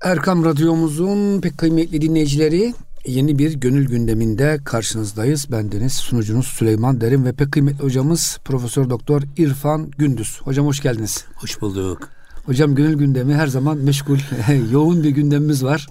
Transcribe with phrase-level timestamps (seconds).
[0.00, 2.74] Erkam Radyomuzun pek kıymetli dinleyicileri
[3.06, 5.52] yeni bir gönül gündeminde karşınızdayız.
[5.52, 10.40] Bendeniz sunucunuz Süleyman Derin ve pek kıymetli hocamız Profesör Doktor İrfan Gündüz.
[10.42, 11.24] Hocam hoş geldiniz.
[11.34, 12.08] Hoş bulduk.
[12.46, 14.18] Hocam gönül gündemi her zaman meşgul,
[14.72, 15.86] yoğun bir gündemimiz var.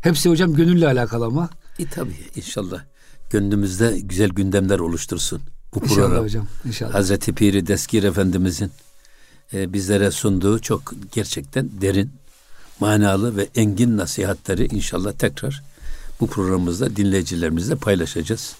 [0.00, 1.50] Hepsi hocam gönülle alakalı ama.
[1.78, 2.80] E tabi inşallah
[3.30, 5.40] gönlümüzde güzel gündemler oluştursun.
[5.74, 6.24] Bu inşallah program.
[6.24, 6.94] hocam inşallah.
[6.94, 8.70] Hazreti Piri Deskir Efendimizin
[9.54, 12.10] e, bizlere sunduğu çok gerçekten derin,
[12.80, 15.62] manalı ve engin nasihatleri inşallah tekrar
[16.20, 18.56] bu programımızda dinleyicilerimizle paylaşacağız.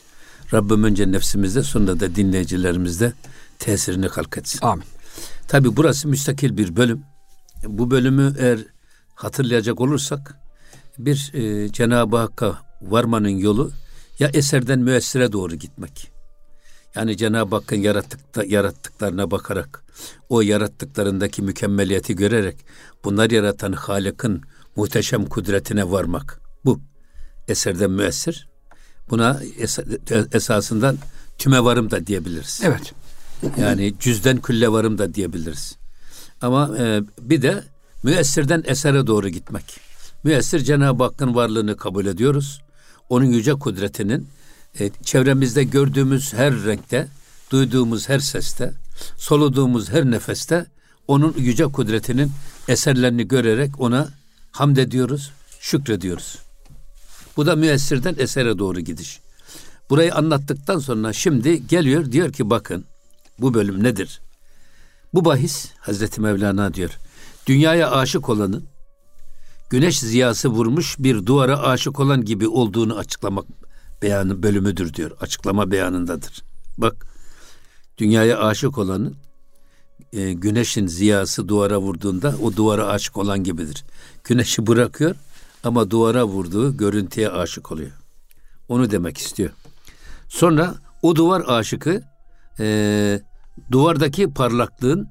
[0.52, 3.12] Rabbim önce nefsimizde sonra da dinleyicilerimizde
[3.58, 4.58] tesirini kalk etsin.
[4.62, 4.84] Amin.
[5.48, 7.02] Tabi burası müstakil bir bölüm.
[7.66, 8.58] Bu bölümü eğer
[9.14, 10.34] hatırlayacak olursak
[10.98, 13.70] bir e, Cenab-ı Hakk'a varmanın yolu
[14.18, 16.17] ya eserden müessire doğru gitmek.
[16.94, 19.84] Yani Cenab-ı Hakk'ın yarattıkta, yarattıklarına bakarak,
[20.28, 22.56] o yarattıklarındaki mükemmeliyeti görerek,
[23.04, 24.42] bunlar yaratan Halık'ın
[24.76, 26.40] muhteşem kudretine varmak.
[26.64, 26.80] Bu
[27.48, 28.48] eserden müessir.
[29.10, 30.98] Buna es- esasından
[31.38, 32.60] tüme varım da diyebiliriz.
[32.64, 32.92] Evet.
[33.58, 35.76] Yani cüzden külle varım da diyebiliriz.
[36.40, 37.64] Ama e, bir de
[38.02, 39.80] müessirden esere doğru gitmek.
[40.24, 42.62] Müessir Cenab-ı Hakk'ın varlığını kabul ediyoruz.
[43.08, 44.28] Onun yüce kudretinin
[44.80, 47.08] e, çevremizde gördüğümüz her renkte,
[47.50, 48.72] duyduğumuz her seste,
[49.16, 50.66] soluduğumuz her nefeste
[51.08, 52.32] onun yüce kudretinin
[52.68, 54.08] eserlerini görerek ona
[54.52, 56.38] hamd ediyoruz, şükrediyoruz.
[57.36, 59.20] Bu da müessirden esere doğru gidiş.
[59.90, 62.84] Burayı anlattıktan sonra şimdi geliyor diyor ki bakın
[63.38, 64.20] bu bölüm nedir?
[65.14, 66.90] Bu bahis Hazreti Mevlana diyor.
[67.46, 68.64] Dünyaya aşık olanın
[69.70, 73.44] güneş ziyası vurmuş bir duvara aşık olan gibi olduğunu açıklamak
[74.02, 75.10] beyanı bölümüdür diyor.
[75.20, 76.42] Açıklama beyanındadır.
[76.78, 77.06] Bak
[77.98, 79.16] dünyaya aşık olanın
[80.12, 83.84] e, güneşin ziyası duvara vurduğunda o duvara aşık olan gibidir.
[84.24, 85.14] Güneşi bırakıyor
[85.64, 87.90] ama duvara vurduğu görüntüye aşık oluyor.
[88.68, 89.50] Onu demek istiyor.
[90.28, 92.02] Sonra o duvar aşıkı
[92.60, 93.20] e,
[93.70, 95.08] duvardaki parlaklığın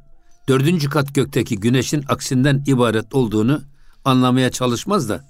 [0.47, 3.61] dördüncü kat gökteki güneşin aksinden ibaret olduğunu
[4.05, 5.25] anlamaya çalışmaz da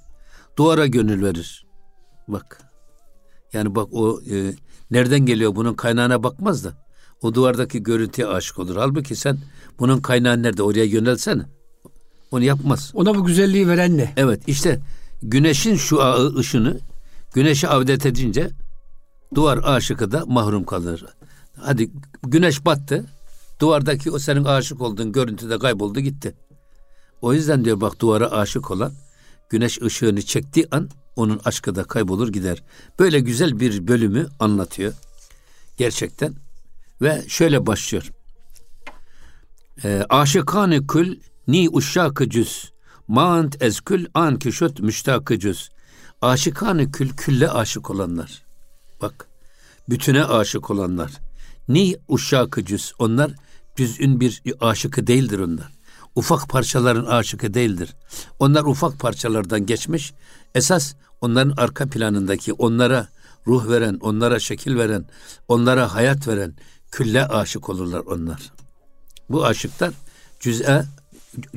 [0.58, 1.66] duvara gönül verir.
[2.28, 2.67] Bak.
[3.58, 4.54] Yani bak o e,
[4.92, 6.74] nereden geliyor bunun kaynağına bakmaz da
[7.22, 8.76] o duvardaki görüntüye aşık olur.
[8.76, 9.38] Halbuki sen
[9.80, 11.44] bunun kaynağı nerede oraya yönelsene.
[12.32, 12.92] Onu yapmaz.
[12.94, 14.14] Ona bu güzelliği veren ne?
[14.18, 14.80] Evet işte
[15.24, 16.00] güneşin şu
[16.38, 16.80] ışını
[17.34, 18.50] güneşi avdet edince
[19.36, 21.06] duvar aşıkı da mahrum kalır.
[21.56, 21.92] Hadi
[22.24, 23.06] güneş battı.
[23.60, 26.36] Duvardaki o senin aşık olduğun görüntü de kayboldu gitti.
[27.22, 28.92] O yüzden diyor bak duvara aşık olan
[29.50, 32.64] güneş ışığını çektiği an onun aşkı da kaybolur gider.
[33.00, 34.94] Böyle güzel bir bölümü anlatıyor.
[35.78, 36.34] Gerçekten.
[37.02, 38.12] Ve şöyle başlıyor.
[39.84, 42.72] E, Aşıkanı kül ni uşşakı cüz.
[43.08, 45.70] Mant ezkül an küşöt müştakı cüz.
[46.22, 48.44] Aşıkanı kül külle aşık olanlar.
[49.02, 49.28] Bak
[49.90, 51.12] bütüne aşık olanlar.
[51.68, 52.94] Ni uşşakı cüz.
[53.00, 53.32] Onlar
[53.76, 55.78] cüz'ün bir aşıkı değildir onlar
[56.18, 57.96] ufak parçaların aşıkı değildir.
[58.40, 60.14] Onlar ufak parçalardan geçmiş.
[60.56, 63.08] Esas onların arka planındaki onlara
[63.48, 65.06] ruh veren, onlara şekil veren,
[65.48, 66.54] onlara hayat veren
[66.92, 68.52] külle aşık olurlar onlar.
[69.30, 69.94] Bu aşıklar
[70.40, 70.86] cüz'e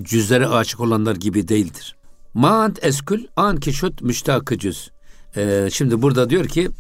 [0.03, 1.97] cüzlere aşık olanlar gibi değildir.
[2.35, 4.91] Maant eskül an kişut müştakı cüz.
[5.37, 6.71] Ee, şimdi burada diyor ki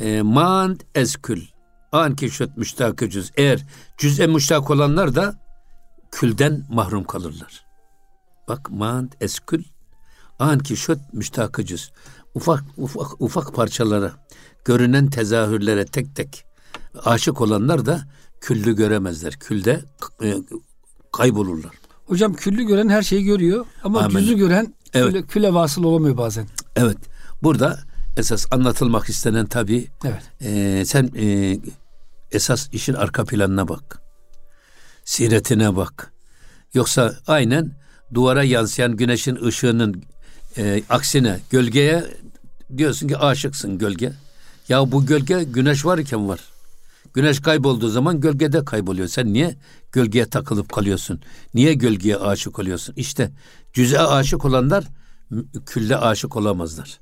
[0.00, 1.42] e, maant eskül
[1.92, 3.30] an kişut müştakı cüz.
[3.36, 3.66] Eğer
[3.98, 5.34] cüz'e müştak olanlar da
[6.10, 7.64] külden mahrum kalırlar.
[8.48, 9.64] Bak mant eskül
[10.38, 11.90] an ki şöt müştakıcız.
[12.34, 14.12] Ufak ufak ufak parçalara,
[14.64, 16.44] görünen tezahürlere tek tek
[17.04, 18.02] aşık olanlar da
[18.40, 19.32] küllü göremezler.
[19.32, 19.80] Külde
[20.22, 20.34] e,
[21.12, 21.72] kaybolurlar.
[22.06, 24.18] Hocam küllü gören her şeyi görüyor ama Amin.
[24.18, 25.12] cüzü gören evet.
[25.12, 26.46] küle, küle vasıl olamıyor bazen.
[26.76, 26.98] Evet.
[27.42, 27.78] Burada
[28.16, 30.22] esas anlatılmak istenen tabii evet.
[30.40, 31.58] e, sen e,
[32.32, 34.02] esas işin arka planına bak
[35.04, 36.12] siretine bak.
[36.74, 37.72] Yoksa aynen
[38.14, 40.02] duvara yansıyan güneşin ışığının
[40.56, 42.04] e, aksine gölgeye
[42.76, 44.12] diyorsun ki aşıksın gölge.
[44.68, 46.40] Ya bu gölge güneş varken var.
[47.14, 49.08] Güneş kaybolduğu zaman gölgede kayboluyor.
[49.08, 49.56] Sen niye
[49.92, 51.20] gölgeye takılıp kalıyorsun?
[51.54, 52.94] Niye gölgeye aşık oluyorsun?
[52.96, 53.30] İşte
[53.72, 54.84] cüz'e aşık olanlar
[55.66, 57.00] külle aşık olamazlar.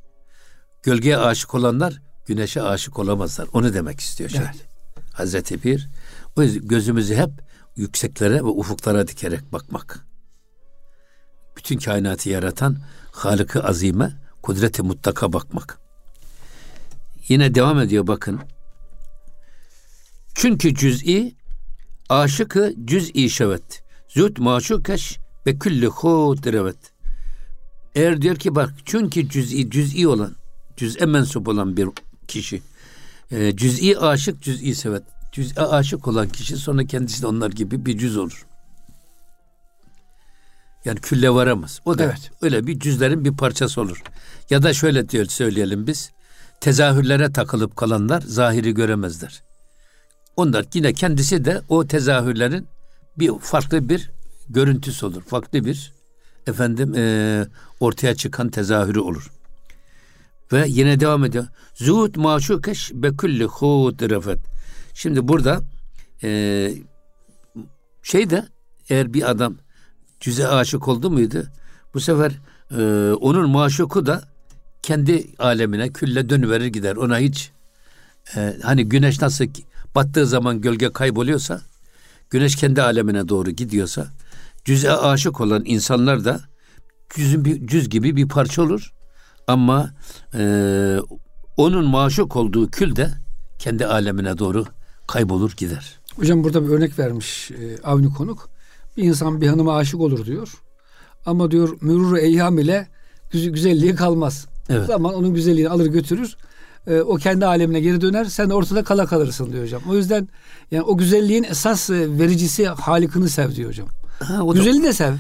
[0.83, 3.49] Gölgeye aşık olanlar güneşe aşık olamazlar.
[3.53, 4.41] Onu demek istiyor şey.
[4.41, 4.67] Evet.
[5.13, 5.89] Hazreti Pir.
[6.37, 7.31] O yüzden gözümüzü hep
[7.77, 10.08] yükseklere ve ufuklara dikerek bakmak.
[11.59, 12.77] Bütün kainatı yaratan
[13.13, 14.13] Halık-ı Azime,
[14.43, 15.79] kudreti mutlaka bakmak.
[17.29, 18.41] Yine devam ediyor bakın.
[20.35, 21.35] Çünkü cüz'i
[22.09, 23.83] aşıkı cüz'i şevet.
[24.09, 26.93] Züt maşukeş ve külli hud revet.
[27.95, 30.37] Eğer diyor ki bak çünkü cüz'i cüz'i olan,
[30.77, 31.89] cüz'e mensup olan bir
[32.29, 32.63] kişi
[33.31, 35.03] e, cüz'i aşık, cüz'i sevet.
[35.33, 38.47] Cüz'e aşık olan kişi sonra kendisi de onlar gibi bir cüz olur.
[40.85, 41.81] Yani külle varamaz.
[41.85, 42.31] O da evet.
[42.43, 44.03] öyle bir cüzlerin bir parçası olur.
[44.51, 46.11] Ya da şöyle diyor söyleyelim biz.
[46.61, 49.43] Tezahürlere takılıp kalanlar zahiri göremezler.
[50.37, 52.69] Onlar yine kendisi de o tezahürlerin
[53.19, 54.11] bir farklı bir
[54.49, 55.23] görüntüsü olur.
[55.23, 55.93] Farklı bir
[56.47, 57.47] efendim e,
[57.81, 59.31] ortaya çıkan tezahürü olur.
[60.53, 61.47] Ve yine devam ediyor.
[61.75, 64.39] Zuhud maşukeş be kulli hud refet.
[64.95, 65.61] Şimdi burada
[66.23, 66.71] e,
[68.03, 68.47] şey de
[68.89, 69.57] eğer bir adam
[70.21, 71.47] cüze aşık oldu muydu?
[71.95, 72.33] Bu sefer
[72.71, 74.23] e, onun maşuku da
[74.83, 76.97] kendi alemine külle dönüverir gider.
[76.97, 77.51] Ona hiç
[78.37, 79.45] e, hani güneş nasıl
[79.95, 81.61] battığı zaman gölge kayboluyorsa
[82.31, 84.07] güneş kendi alemine doğru gidiyorsa
[84.65, 86.41] cüze aşık olan insanlar da
[87.15, 88.93] cüzün bir cüz gibi bir parça olur.
[89.47, 89.91] Ama
[90.35, 90.99] e,
[91.57, 93.11] onun maşuk olduğu kül de
[93.59, 94.65] kendi alemine doğru
[95.07, 95.99] kaybolur gider.
[96.17, 98.51] Hocam burada bir örnek vermiş e, Avni Konuk.
[98.99, 100.55] Bir insan bir hanıma aşık olur diyor.
[101.27, 102.89] Ama diyor mürür eyyam ile
[103.33, 104.47] güzelliği kalmaz.
[104.69, 104.87] Evet.
[104.87, 106.37] Zaman onun güzelliğini alır götürür.
[106.87, 108.25] E, o kendi alemine geri döner.
[108.25, 109.83] Sen ortada kala kalırsın diyor hocam.
[109.89, 110.29] O yüzden
[110.71, 113.89] yani o güzelliğin esas e, vericisi Halik'ini sev diyor hocam.
[114.21, 115.15] Ha, o Güzeli da, de sev.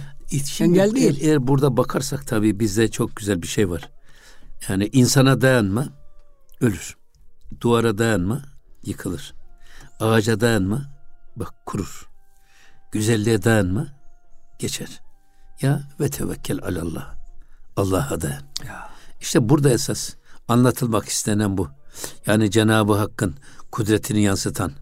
[0.44, 1.18] Şimdi Engel değil.
[1.20, 3.90] Eğer burada bakarsak tabii bizde çok güzel bir şey var.
[4.68, 5.88] Yani insana dayanma
[6.60, 6.96] ölür.
[7.60, 8.42] Duvara dayanma
[8.84, 9.34] yıkılır.
[10.00, 10.82] Ağaca dayanma
[11.36, 12.08] bak kurur.
[12.92, 13.86] Güzelliğe dayanma
[14.58, 15.00] geçer.
[15.60, 17.14] Ya ve tevekkel alallah.
[17.76, 18.42] Allah'a dayan.
[18.66, 18.90] Ya.
[19.20, 20.14] İşte burada esas
[20.48, 21.68] anlatılmak istenen bu.
[22.26, 23.34] Yani Cenab-ı Hakk'ın
[23.72, 24.72] kudretini yansıtan,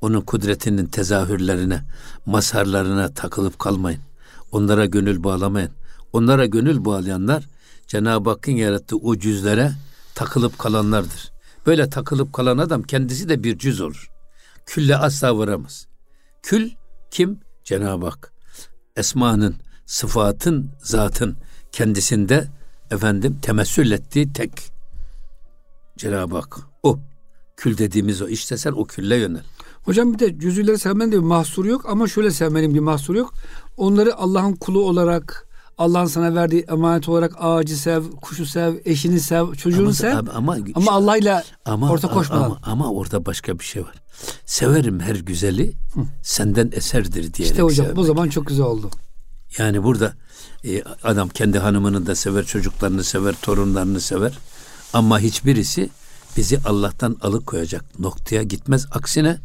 [0.00, 1.82] onun kudretinin tezahürlerine,
[2.26, 4.00] mazharlarına takılıp kalmayın.
[4.52, 5.70] Onlara gönül bağlamayın.
[6.12, 7.48] Onlara gönül bağlayanlar
[7.86, 9.72] Cenab-ı Hakk'ın yarattığı o cüzlere
[10.14, 11.32] takılıp kalanlardır.
[11.66, 14.10] Böyle takılıp kalan adam kendisi de bir cüz olur.
[14.66, 15.86] Külle asla varamaz.
[16.42, 16.70] Kül
[17.10, 17.40] kim?
[17.66, 18.32] Cenab-ı Hak.
[18.96, 21.36] Esmanın, sıfatın, zatın
[21.72, 22.48] kendisinde
[22.90, 24.50] efendim temessül ettiği tek
[25.96, 26.58] Cenab-ı Hak.
[26.82, 26.98] O.
[27.56, 28.28] Kül dediğimiz o.
[28.28, 29.42] İşte sen o külle yönel.
[29.82, 33.34] Hocam bir de cüzüleri sevmenin de bir mahsuru yok ama şöyle sevmenin bir mahsuru yok.
[33.76, 35.45] Onları Allah'ın kulu olarak
[35.78, 40.16] Allah'ın sana verdiği emanet olarak ağacı sev, kuşu sev, eşini sev, çocuğunu ama, sev.
[40.16, 42.44] Ama, ama, ama Allah'ıyla ama, orta koşmadan.
[42.44, 43.94] Ama, ama orada başka bir şey var.
[44.46, 46.00] Severim her güzeli Hı.
[46.22, 47.96] senden eserdir diyerek İşte hocam sevmek.
[47.96, 48.90] bu zaman çok güzel oldu.
[49.58, 50.14] Yani burada
[50.64, 54.38] e, adam kendi hanımını da sever, çocuklarını sever, torunlarını sever.
[54.92, 55.90] Ama hiçbirisi
[56.36, 58.86] bizi Allah'tan alıkoyacak noktaya gitmez.
[58.90, 59.38] Aksine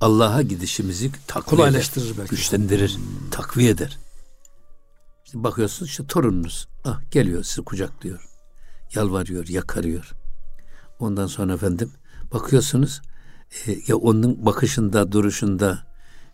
[0.00, 2.30] Allah'a gidişimizi takviye eder, belki.
[2.30, 3.30] güçlendirir, hmm.
[3.30, 3.98] takviye eder.
[5.34, 8.24] Bakıyorsunuz işte torununuz ah geliyor sizi kucaklıyor.
[8.94, 10.12] Yalvarıyor, yakarıyor.
[10.98, 11.90] Ondan sonra efendim
[12.32, 13.02] bakıyorsunuz
[13.66, 15.86] e, ya onun bakışında, duruşunda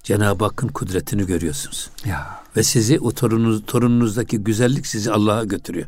[0.03, 1.91] Cenab-ı Hakk'ın kudretini görüyorsunuz.
[2.05, 2.41] Ya.
[2.57, 5.87] Ve sizi o torununuz, torununuzdaki güzellik sizi Allah'a götürüyor.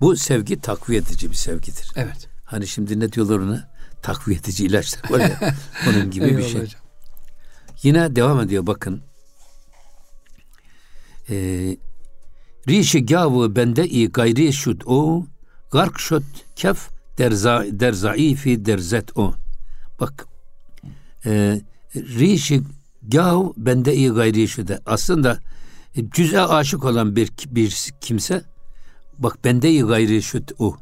[0.00, 1.92] Bu sevgi takviye edici bir sevgidir.
[1.96, 2.28] Evet.
[2.44, 3.70] Hani şimdi ne diyorlar ona?
[4.02, 5.54] Takviye edici ilaçlar var ya.
[5.88, 6.62] onun gibi bir şey.
[6.62, 6.80] Hocam.
[7.82, 9.02] Yine devam ediyor bakın.
[11.30, 11.76] Ee,
[12.68, 15.26] Rişi gavı bende i gayri şud o
[15.72, 16.24] gark şut
[16.56, 19.34] kef derza der zaifi derzet o.
[20.00, 20.26] Bak
[21.26, 21.60] e,
[21.94, 22.62] rişi
[23.02, 24.80] gav bende i gayri şude.
[24.86, 25.38] Aslında
[26.10, 28.44] cüz'e aşık olan bir bir kimse
[29.18, 30.76] bak bende i gayri şud o.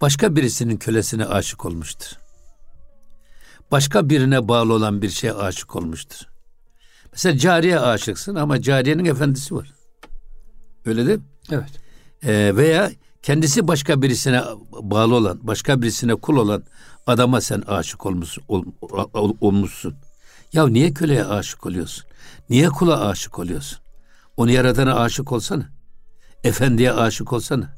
[0.00, 2.06] Başka birisinin kölesine aşık olmuştur.
[3.70, 6.18] Başka birine bağlı olan bir şeye aşık olmuştur.
[7.12, 9.75] Mesela cariye aşıksın ama cariyenin efendisi var.
[10.86, 11.24] Öyle değil mi?
[11.50, 11.70] Evet.
[12.22, 12.90] Ee, veya
[13.22, 14.42] kendisi başka birisine
[14.82, 16.62] bağlı olan, başka birisine kul olan
[17.06, 18.44] adama sen aşık olmuşsun.
[18.48, 18.64] Ol,
[19.14, 19.94] ol, olmuşsun.
[20.52, 22.04] Ya niye köleye aşık oluyorsun?
[22.50, 23.78] Niye kula aşık oluyorsun?
[24.36, 25.68] Onu yaratana aşık olsana.
[26.44, 27.74] Efendiye aşık olsana.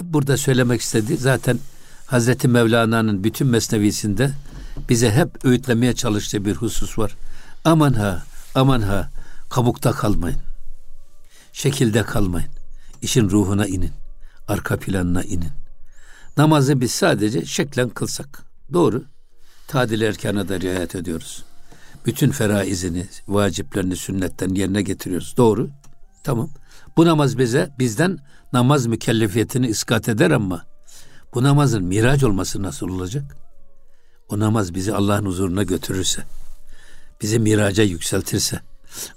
[0.00, 1.58] E burada söylemek istediği zaten
[2.06, 4.30] Hazreti Mevlana'nın bütün mesnevisinde
[4.88, 7.16] bize hep öğütlemeye çalıştığı bir husus var.
[7.64, 8.22] Aman ha,
[8.54, 9.10] aman ha,
[9.50, 10.45] kabukta kalmayın.
[11.56, 12.50] Şekilde kalmayın.
[13.02, 13.90] İşin ruhuna inin.
[14.48, 15.50] Arka planına inin.
[16.36, 18.42] Namazı biz sadece şeklen kılsak.
[18.72, 19.04] Doğru.
[19.68, 21.44] Tadil erkana da riayet ediyoruz.
[22.06, 25.34] Bütün feraizini, vaciplerini sünnetten yerine getiriyoruz.
[25.36, 25.70] Doğru.
[26.24, 26.50] Tamam.
[26.96, 28.18] Bu namaz bize bizden
[28.52, 30.66] namaz mükellefiyetini iskat eder ama
[31.34, 33.36] bu namazın miraç olması nasıl olacak?
[34.28, 36.22] O namaz bizi Allah'ın huzuruna götürürse,
[37.22, 38.60] bizi miraca yükseltirse,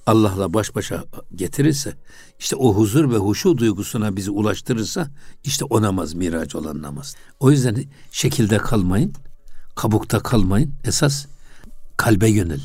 [0.05, 1.03] Allah'la baş başa
[1.35, 1.93] getirirse
[2.39, 5.07] işte o huzur ve huşu duygusuna bizi ulaştırırsa
[5.43, 7.15] işte o namaz miraç olan namaz.
[7.39, 9.13] O yüzden şekilde kalmayın,
[9.75, 10.73] kabukta kalmayın.
[10.83, 11.25] Esas
[11.97, 12.61] kalbe yönel.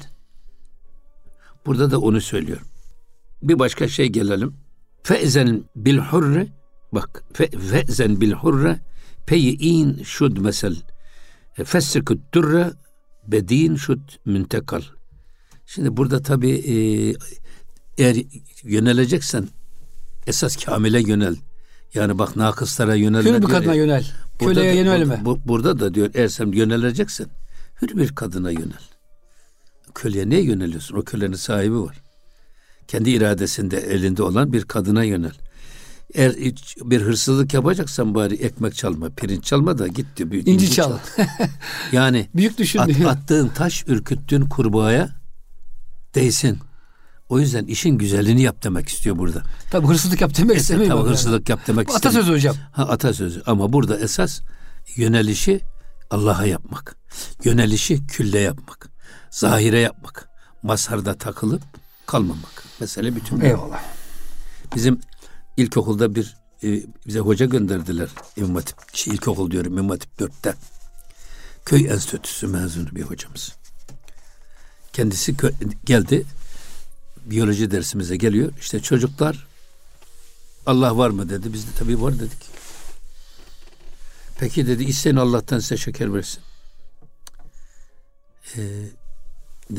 [1.66, 2.66] Burada da onu söylüyorum.
[3.42, 4.54] Bir başka şey gelelim.
[5.02, 6.49] Fe'zen bil hurre
[6.92, 8.80] bak fe'zen bil hurre
[9.26, 10.76] peyin şud mesel
[11.64, 12.73] fessikut durre
[13.26, 14.83] bedin şud müntekal.
[15.66, 16.75] Şimdi burada tabi e,
[17.99, 18.16] eğer
[18.62, 19.49] yöneleceksen
[20.26, 21.37] esas kamile yönel.
[21.94, 23.30] Yani bak nakıslara yönelme.
[23.30, 24.06] Hür bir kadına yönel.
[24.38, 25.21] Köleye yönelme.
[25.25, 27.28] Bu, burada da diyor eğer sen yöneleceksin
[27.83, 28.85] hür bir kadına yönel.
[29.94, 30.97] Köleye niye yöneliyorsun?
[30.97, 32.02] O kölenin sahibi var.
[32.88, 35.33] Kendi iradesinde elinde olan bir kadına yönel.
[36.14, 36.35] Eğer
[36.83, 40.33] bir hırsızlık yapacaksan bari ekmek çalma, pirinç çalma da git diyor.
[40.33, 40.99] İnci, inci çal.
[41.16, 41.26] çal.
[41.92, 45.24] yani büyük düşün at, attığın taş ürküttüğün kurbağaya
[46.14, 46.59] değsin.
[47.28, 49.42] O yüzden işin güzelliğini yap demek istiyor burada.
[49.71, 50.90] Tabi hırsızlık yap demek istemiyor.
[50.90, 52.11] Tabi hırsızlık yap demek istemiyor.
[52.11, 52.56] Atasözü hocam.
[52.73, 54.40] Ha atasözü ama burada esas
[54.97, 55.61] yönelişi
[56.11, 56.97] Allah'a yapmak.
[57.44, 58.90] Yönelişi külle yapmak.
[59.30, 60.28] Zahire yapmak.
[60.62, 61.62] Mazharda takılıp
[62.06, 62.64] kalmamak.
[62.80, 63.40] Mesele bütün.
[63.40, 63.83] Eyvallah.
[64.75, 65.00] Bizim
[65.56, 68.09] ilkokulda bir e, bize hoca gönderdiler.
[68.37, 70.54] İmam Hatip, şey, ilkokul diyorum İmam Hatip 4'te.
[71.64, 73.52] Köy enstitüsü mezunu bir hocamız.
[74.95, 75.35] Kendisi
[75.85, 76.25] geldi.
[77.25, 78.53] Biyoloji dersimize geliyor.
[78.61, 79.47] İşte çocuklar
[80.67, 81.53] Allah var mı dedi.
[81.53, 82.55] Biz de tabii var dedik.
[84.39, 86.43] Peki dedi isteyin Allah'tan size şeker versin.
[88.57, 88.61] Ee,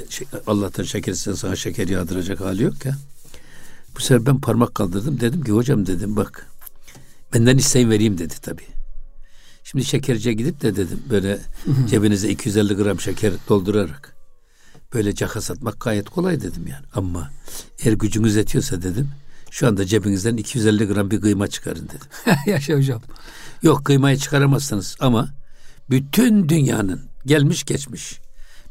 [0.10, 2.98] şey, Allah'tan şeker isteyin sana şeker yağdıracak hali yok ya.
[3.96, 5.20] Bu sefer ben parmak kaldırdım.
[5.20, 6.48] Dedim ki hocam dedim bak
[7.34, 8.68] benden isteyin vereyim dedi tabii.
[9.64, 11.40] Şimdi şekerciye gidip de dedim böyle
[11.90, 14.15] cebinize 250 gram şeker doldurarak
[14.96, 16.86] böyle caka satmak gayet kolay dedim yani.
[16.94, 17.32] Ama
[17.84, 19.10] eğer gücünüz yetiyorsa dedim
[19.52, 22.08] şu anda cebinizden 250 gram bir kıyma çıkarın dedim.
[22.46, 23.02] Yaşa hocam.
[23.62, 25.30] Yok kıymayı çıkaramazsınız ama
[25.90, 28.20] bütün dünyanın gelmiş geçmiş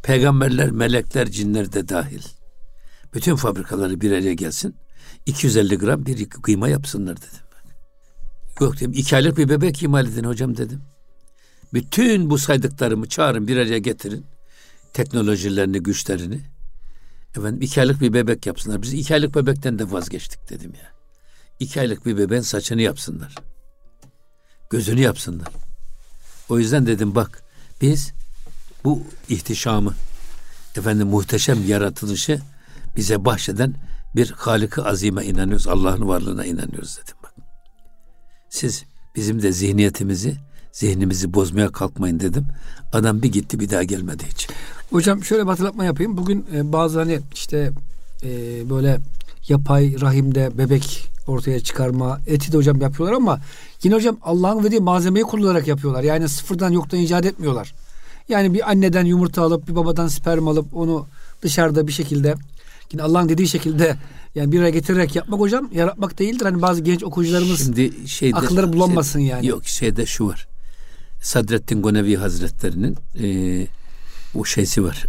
[0.03, 2.23] peygamberler, melekler, cinler de dahil
[3.15, 4.77] bütün fabrikaları bir araya gelsin
[5.27, 7.45] 250 gram bir kıyma yapsınlar dedim.
[8.61, 10.83] Yok dedim iki aylık bir bebek imal edin hocam dedim.
[11.73, 14.27] Bütün bu saydıklarımı çağırın bir araya getirin.
[14.95, 16.41] Teknolojilerini, güçlerini.
[17.31, 18.83] Efendim iki aylık bir bebek yapsınlar.
[18.83, 20.93] Biz iki aylık bebekten de vazgeçtik dedim ya.
[21.61, 23.35] İki aylık bir bebeğin saçını yapsınlar.
[24.71, 25.49] Gözünü yapsınlar.
[26.49, 27.43] O yüzden dedim bak
[27.81, 28.13] biz
[28.85, 29.95] bu ihtişamı
[30.77, 32.41] efendim muhteşem yaratılışı
[32.97, 33.75] bize bahşeden
[34.17, 35.69] bir Halık-ı Azim'e inanıyoruz.
[35.69, 37.35] Allah'ın varlığına inanıyoruz dedim bak.
[38.51, 38.85] Siz
[39.17, 40.37] bizim de zihniyetimizi,
[40.75, 42.47] zihnimizi bozmaya kalkmayın dedim.
[42.93, 44.49] Adam bir gitti bir daha gelmedi hiç.
[44.91, 46.17] Hocam şöyle bir hatırlatma yapayım.
[46.17, 47.73] Bugün e, bazı hani işte
[48.23, 48.31] e,
[48.71, 48.99] böyle
[49.49, 53.41] yapay rahimde bebek ortaya çıkarma eti de hocam yapıyorlar ama
[53.83, 56.03] yine hocam Allah'ın verdiği malzemeyi kullanarak yapıyorlar.
[56.03, 57.75] Yani sıfırdan yoktan icat etmiyorlar.
[58.29, 61.07] Yani bir anneden yumurta alıp bir babadan sperm alıp onu
[61.43, 62.35] dışarıda bir şekilde
[62.93, 63.97] Yine Allah'ın dediği şekilde
[64.35, 66.45] yani bir araya getirerek yapmak hocam yaratmak değildir.
[66.45, 69.47] Hani bazı genç okuyucularımız Şimdi şeyde, akılları bulanmasın şey, yani.
[69.47, 70.49] Yok şeyde şu var.
[71.25, 73.67] Sadrettin Gonevi Hazretlerinin e,
[74.35, 75.07] o şeysi var.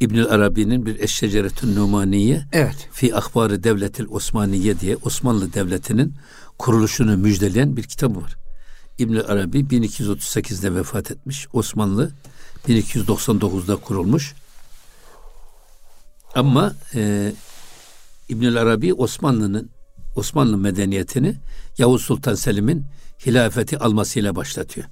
[0.00, 2.88] İbnül Arabi'nin bir Eşşeceretün Numaniye evet.
[2.92, 6.14] fi ahbarı devletil Osmaniye diye Osmanlı Devleti'nin
[6.58, 8.36] kuruluşunu müjdeleyen bir kitabı var.
[8.98, 11.46] İbnül Arabi 1238'de vefat etmiş.
[11.52, 12.10] Osmanlı
[12.68, 14.34] 1299'da kurulmuş.
[16.34, 17.32] Ama e,
[18.28, 19.70] İbnül Arabi Osmanlı'nın
[20.16, 21.34] Osmanlı medeniyetini
[21.78, 22.84] Yavuz Sultan Selim'in
[23.26, 24.86] hilafeti almasıyla başlatıyor.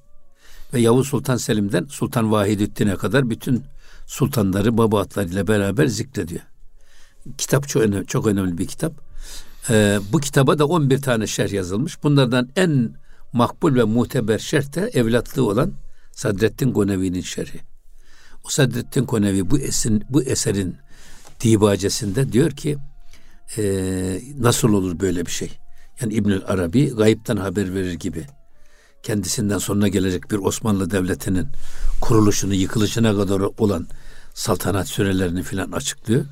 [0.75, 3.65] Ve Yavuz Sultan Selim'den Sultan Vahidüddin'e kadar bütün
[4.07, 6.43] sultanları babaatlarıyla beraber zikrediyor.
[7.39, 8.93] Kitap çok önemli, çok önemli bir kitap.
[9.71, 12.03] Ee, bu kitaba da 11 tane şerh yazılmış.
[12.03, 12.95] Bunlardan en
[13.33, 15.73] makbul ve muteber şerh de evlatlığı olan
[16.13, 17.61] Sadrettin Konevi'nin şerhi.
[18.45, 20.77] O Sadrettin Konevi bu esin bu eserin
[21.41, 22.79] dibacesinde diyor ki
[23.59, 23.63] e,
[24.39, 25.59] nasıl olur böyle bir şey?
[26.01, 28.27] Yani İbnül Arabi gayipten haber verir gibi
[29.03, 31.47] kendisinden sonra gelecek bir Osmanlı Devleti'nin
[32.01, 33.87] kuruluşunu, yıkılışına kadar olan
[34.35, 36.25] saltanat sürelerini filan açıklıyor.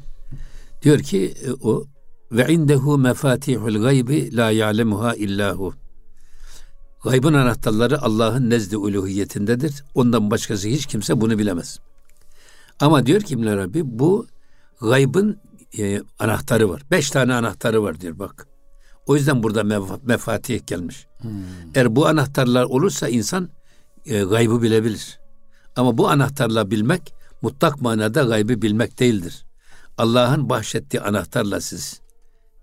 [0.82, 1.84] Diyor ki e, o
[2.32, 5.74] ve indehu mefatihul gaybi la ya'lemuha illahu.
[7.04, 9.84] Gaybın anahtarları Allah'ın nezdi uluhiyetindedir.
[9.94, 11.78] Ondan başkası hiç kimse bunu bilemez.
[12.80, 14.26] Ama diyor ki İbn Arabi bu
[14.80, 15.40] gaybın
[15.78, 16.82] e, anahtarı var.
[16.90, 18.46] Beş tane anahtarı var diyor bak.
[19.06, 21.06] O yüzden burada mef- mefatih gelmiş.
[21.20, 21.30] Hmm.
[21.74, 23.48] Eğer bu anahtarlar olursa insan
[24.06, 25.18] e, gaybı bilebilir.
[25.76, 29.44] Ama bu anahtarla bilmek mutlak manada gaybı bilmek değildir.
[29.98, 32.00] Allah'ın bahşettiği anahtarla siz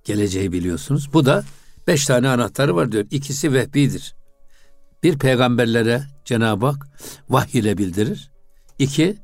[0.03, 1.09] geleceği biliyorsunuz.
[1.13, 1.43] Bu da
[1.87, 3.05] beş tane anahtarı var diyor.
[3.11, 4.15] İkisi vehbidir.
[5.03, 6.87] Bir peygamberlere Cenab-ı Hak
[7.29, 8.31] vahiy ile bildirir.
[8.79, 9.17] İki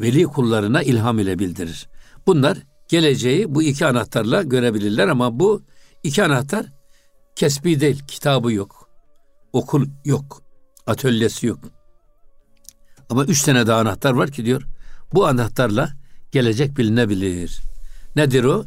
[0.00, 1.88] veli kullarına ilham ile bildirir.
[2.26, 5.62] Bunlar geleceği bu iki anahtarla görebilirler ama bu
[6.02, 6.66] iki anahtar
[7.36, 8.88] kesbi değil, kitabı yok.
[9.52, 10.42] Okul yok,
[10.86, 11.58] atölyesi yok.
[13.10, 14.62] Ama üç tane daha anahtar var ki diyor,
[15.14, 15.92] bu anahtarla
[16.32, 17.60] gelecek bilinebilir.
[18.16, 18.64] Nedir o?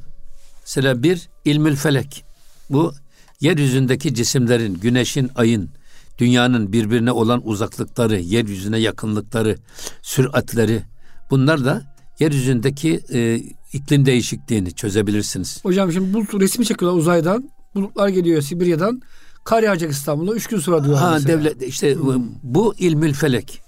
[0.61, 2.25] Mesela bir, ilmül felek.
[2.69, 2.93] Bu
[3.41, 5.69] yeryüzündeki cisimlerin, güneşin, ayın,
[6.17, 9.57] dünyanın birbirine olan uzaklıkları, yeryüzüne yakınlıkları,
[10.01, 10.83] süratleri
[11.29, 13.41] bunlar da yeryüzündeki e,
[13.74, 15.60] iklim değişikliğini çözebilirsiniz.
[15.65, 17.50] Hocam şimdi bulut resmi çekiyorlar uzaydan.
[17.75, 19.01] Bulutlar geliyor Sibirya'dan.
[19.43, 20.36] Kar yağacak İstanbul'a.
[20.36, 20.98] Üç gün sonra diyor.
[20.98, 21.39] Ha mesela.
[21.39, 22.24] devlet işte hmm.
[22.43, 23.62] bu ilmül felek.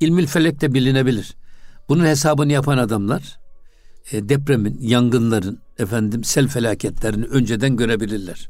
[0.00, 1.34] İlmül felek de bilinebilir.
[1.88, 3.38] Bunun hesabını yapan adamlar
[4.12, 8.48] e, depremin, yangınların, efendim sel felaketlerini önceden görebilirler.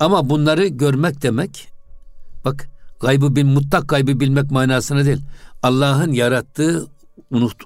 [0.00, 1.68] Ama bunları görmek demek
[2.44, 2.68] bak
[3.00, 5.20] gaybı bil mutlak gaybı bilmek manasına değil.
[5.62, 6.86] Allah'ın yarattığı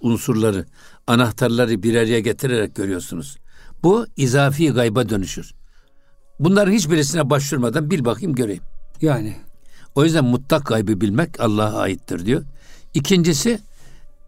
[0.02, 0.67] unsurları,
[1.07, 3.37] anahtarları bir araya getirerek görüyorsunuz.
[3.83, 5.55] Bu izafi gayba dönüşür.
[6.40, 8.62] Bunların hiçbirisine başvurmadan bil bakayım göreyim.
[9.00, 9.37] Yani.
[9.95, 12.43] O yüzden mutlak gaybı bilmek Allah'a aittir diyor.
[12.95, 13.61] İkincisi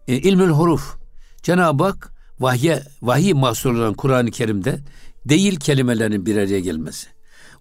[0.07, 0.95] e, ilmül huruf.
[1.43, 4.79] Cenab-ı Hak vahye, vahiy mahsul olan Kur'an-ı Kerim'de
[5.25, 7.07] değil kelimelerin bir araya gelmesi.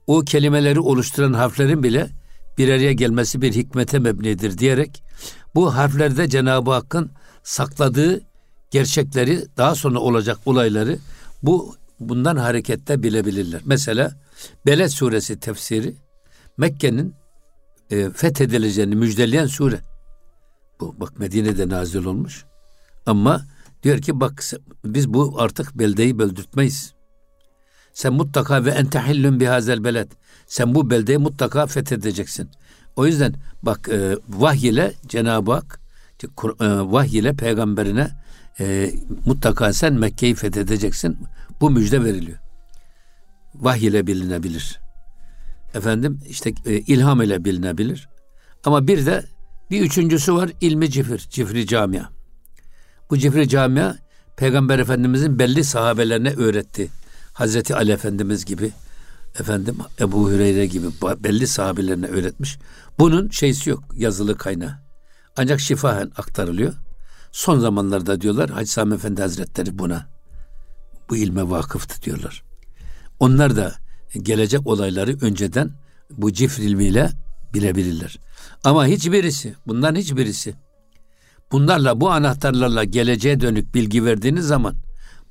[0.06, 2.10] O kelimeleri oluşturan harflerin bile
[2.58, 5.02] bir araya gelmesi bir hikmete mebnidir diyerek
[5.54, 7.10] bu harflerde Cenab-ı Hakk'ın
[7.50, 8.20] sakladığı
[8.70, 10.98] gerçekleri daha sonra olacak olayları
[11.42, 13.60] bu bundan harekette bilebilirler.
[13.64, 14.12] Mesela
[14.66, 15.96] Beled suresi tefsiri
[16.56, 17.14] Mekke'nin
[17.90, 19.80] e, fethedileceğini müjdeleyen sure.
[20.80, 22.44] Bu bak Medine'de nazil olmuş.
[23.06, 23.46] Ama
[23.82, 24.44] diyor ki bak
[24.84, 26.94] biz bu artık beldeyi böldürtmeyiz.
[27.92, 30.10] Sen mutlaka ve entehillün bihazel beled.
[30.46, 32.50] Sen bu beldeyi mutlaka fethedeceksin.
[32.96, 35.79] O yüzden bak e, vahiy ile Cenab-ı Hak
[36.92, 38.10] vahiy ile peygamberine
[38.60, 38.92] e,
[39.26, 41.18] mutlaka sen Mekke'yi fethedeceksin.
[41.60, 42.38] Bu müjde veriliyor.
[43.54, 44.80] Vahiy ile bilinebilir.
[45.74, 48.08] Efendim işte e, ilham ile bilinebilir.
[48.64, 49.24] Ama bir de
[49.70, 52.04] bir üçüncüsü var ilmi cifir, cifri camia.
[53.10, 53.94] Bu cifri camia
[54.36, 56.88] Peygamber Efendimizin belli sahabelerine öğretti.
[57.32, 58.72] Hazreti Ali Efendimiz gibi,
[59.40, 60.86] efendim Ebu Hüreyre gibi
[61.18, 62.58] belli sahabelerine öğretmiş.
[62.98, 64.89] Bunun şeysi yok, yazılı kaynağı.
[65.36, 66.74] Ancak şifahen aktarılıyor.
[67.32, 70.06] Son zamanlarda diyorlar Hacı Sami Efendi Hazretleri buna
[71.10, 72.42] bu ilme vakıftı diyorlar.
[73.20, 73.74] Onlar da
[74.22, 75.70] gelecek olayları önceden
[76.10, 77.10] bu cifr ilmiyle
[77.54, 78.18] bilebilirler.
[78.64, 80.54] Ama hiçbirisi, bundan hiçbirisi
[81.52, 84.74] bunlarla bu anahtarlarla geleceğe dönük bilgi verdiğiniz zaman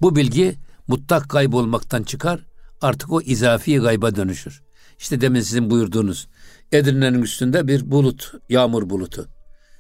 [0.02, 0.56] bu bilgi
[0.88, 2.46] mutlak kaybolmaktan çıkar
[2.82, 4.62] artık o izafi gayba dönüşür.
[5.00, 6.28] İşte demin sizin buyurduğunuz
[6.72, 9.30] Edirne'nin üstünde bir bulut, yağmur bulutu.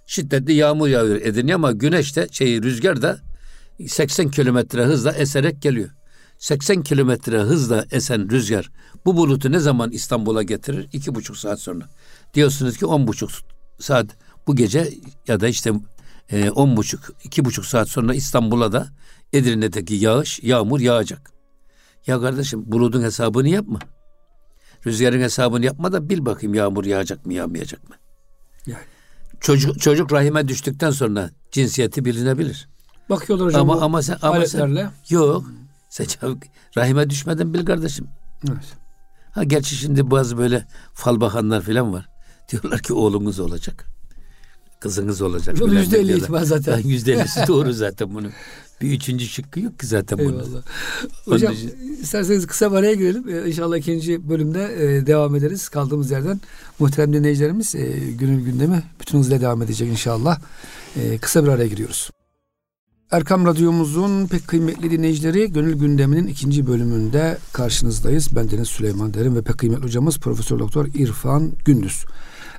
[0.09, 3.19] Şiddetli yağmur yağıyor Edirne ama güneş de şey rüzgar da
[3.87, 5.89] 80 kilometre hızla eserek geliyor.
[6.37, 8.71] 80 kilometre hızla esen rüzgar
[9.05, 10.87] bu bulutu ne zaman İstanbul'a getirir?
[10.93, 11.89] İki buçuk saat sonra.
[12.33, 13.29] Diyorsunuz ki on buçuk
[13.79, 14.05] saat
[14.47, 14.93] bu gece
[15.27, 15.71] ya da işte
[16.29, 18.87] e, on buçuk, iki buçuk saat sonra İstanbul'a da
[19.33, 21.31] Edirne'deki yağış, yağmur yağacak.
[22.07, 23.79] Ya kardeşim bulutun hesabını yapma.
[24.85, 27.95] Rüzgarın hesabını yapma da bil bakayım yağmur yağacak mı yağmayacak mı?
[28.67, 28.98] Yani.
[29.39, 32.69] Çocuk, çocuk rahime düştükten sonra cinsiyeti bilinebilir.
[33.09, 35.45] Bakıyorlar hocam ama, ama sen, ama sen, yok.
[35.89, 36.07] Sen
[36.77, 38.07] rahime düşmeden bil kardeşim.
[38.49, 38.77] Evet.
[39.31, 42.09] Ha gerçi şimdi bazı böyle fal bakanlar falan var.
[42.51, 43.85] Diyorlar ki oğlunuz olacak.
[44.79, 45.57] Kızınız olacak.
[45.71, 46.77] Yüzde elli ihtimal zaten.
[46.77, 48.31] Yüzde ellisi doğru zaten bunun.
[48.81, 50.39] Bir üçüncü şıkkı yok ki zaten bunun.
[50.39, 50.61] Eyvallah.
[51.25, 51.75] Hocam için...
[52.01, 53.29] isterseniz kısa bir araya girelim.
[53.29, 55.69] Ee, inşallah ikinci bölümde e, devam ederiz.
[55.69, 56.41] Kaldığımız yerden
[56.79, 60.39] muhterem dinleyicilerimiz e, günün gündemi bütün hızla devam edecek inşallah.
[60.95, 62.09] E, kısa bir araya giriyoruz.
[63.11, 68.35] Erkam Radyomuzun pek kıymetli dinleyicileri Gönül Gündemi'nin ikinci bölümünde karşınızdayız.
[68.35, 72.05] Ben Deniz Süleyman Derim ve pek kıymetli hocamız Profesör Doktor İrfan Gündüz.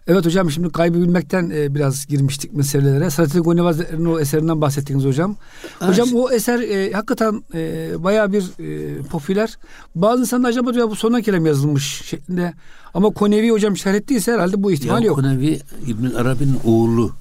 [0.07, 3.11] Evet hocam şimdi kaybı bilmekten e, biraz girmiştik meselelere.
[3.11, 5.37] Salatül Gonevaz'ın o eserinden bahsettiniz hocam.
[5.79, 6.19] Hocam evet.
[6.21, 9.59] o eser e, hakikaten e, bayağı bir e, popüler.
[9.95, 12.55] Bazı insanlar acaba diyor bu sonuna kelime yazılmış şeklinde.
[12.95, 15.17] Ama Konevi hocam şerh ettiyse herhalde bu ihtimal ya, yok.
[15.17, 17.13] Konevi İbn Arabi'nin oğlu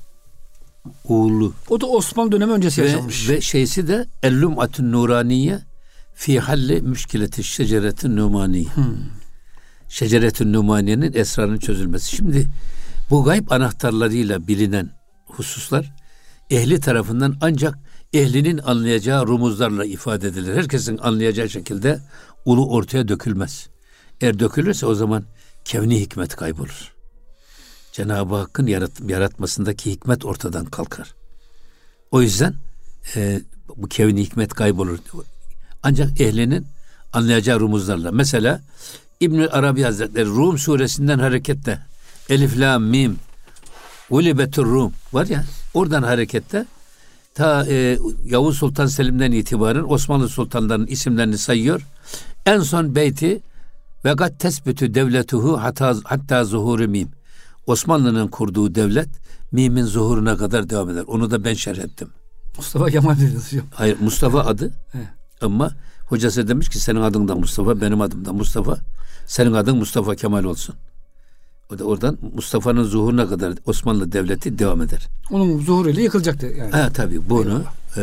[1.05, 1.53] oğlu.
[1.69, 3.29] O da Osmanlı dönemi öncesi ve, yaşamış.
[3.29, 5.59] Ve şeysi de Ellum Atun Nuraniye
[6.13, 8.65] fi halli müşkileti şeceretin numaniye.
[8.65, 9.18] Hmm.
[9.89, 12.15] Şeceretün numaniyenin esrarının çözülmesi.
[12.15, 12.47] Şimdi
[13.09, 14.89] bu gayb anahtarlarıyla bilinen
[15.25, 15.93] hususlar
[16.49, 17.79] ehli tarafından ancak
[18.13, 20.55] ehlinin anlayacağı rumuzlarla ifade edilir.
[20.55, 21.99] Herkesin anlayacağı şekilde
[22.45, 23.67] ulu ortaya dökülmez.
[24.21, 25.23] Eğer dökülürse o zaman
[25.65, 26.93] kevni hikmet kaybolur.
[27.91, 31.15] Cenab-ı Hakk'ın yarat, yaratmasındaki hikmet ortadan kalkar.
[32.11, 32.55] O yüzden
[33.15, 33.41] e,
[33.77, 34.99] bu kevni hikmet kaybolur.
[35.83, 36.67] Ancak ehlinin
[37.13, 38.11] anlayacağı rumuzlarla.
[38.11, 38.61] Mesela
[39.19, 41.79] İbn Arabi Hazretleri Rum suresinden hareketle
[42.29, 43.15] Elif Lam Mim
[44.09, 46.65] Ulibetur Rum var ya oradan hareketle
[47.33, 51.81] ta e, Yavuz Sultan Selim'den itibaren Osmanlı sultanlarının isimlerini sayıyor.
[52.45, 53.41] En son beyti
[54.05, 57.09] ve gat tesbütü devletuhu hatta, hatta zuhuru mim.
[57.67, 59.09] Osmanlı'nın kurduğu devlet
[59.51, 61.03] mimin zuhuruna kadar devam eder.
[61.07, 62.09] Onu da ben şerh ettim.
[62.57, 63.65] Mustafa Kemal dediniz hocam.
[63.73, 64.73] Hayır Mustafa adı.
[65.41, 65.71] Ama
[66.09, 68.77] hocası demiş ki senin adın da Mustafa, benim adım da Mustafa.
[69.27, 70.75] Senin adın Mustafa Kemal olsun.
[71.73, 75.07] O da oradan Mustafa'nın zuhuruna kadar Osmanlı Devleti devam eder.
[75.31, 76.71] Onun zuhuruyla yıkılacaktı yani.
[76.71, 77.63] Ha tabii bunu
[77.97, 78.01] e,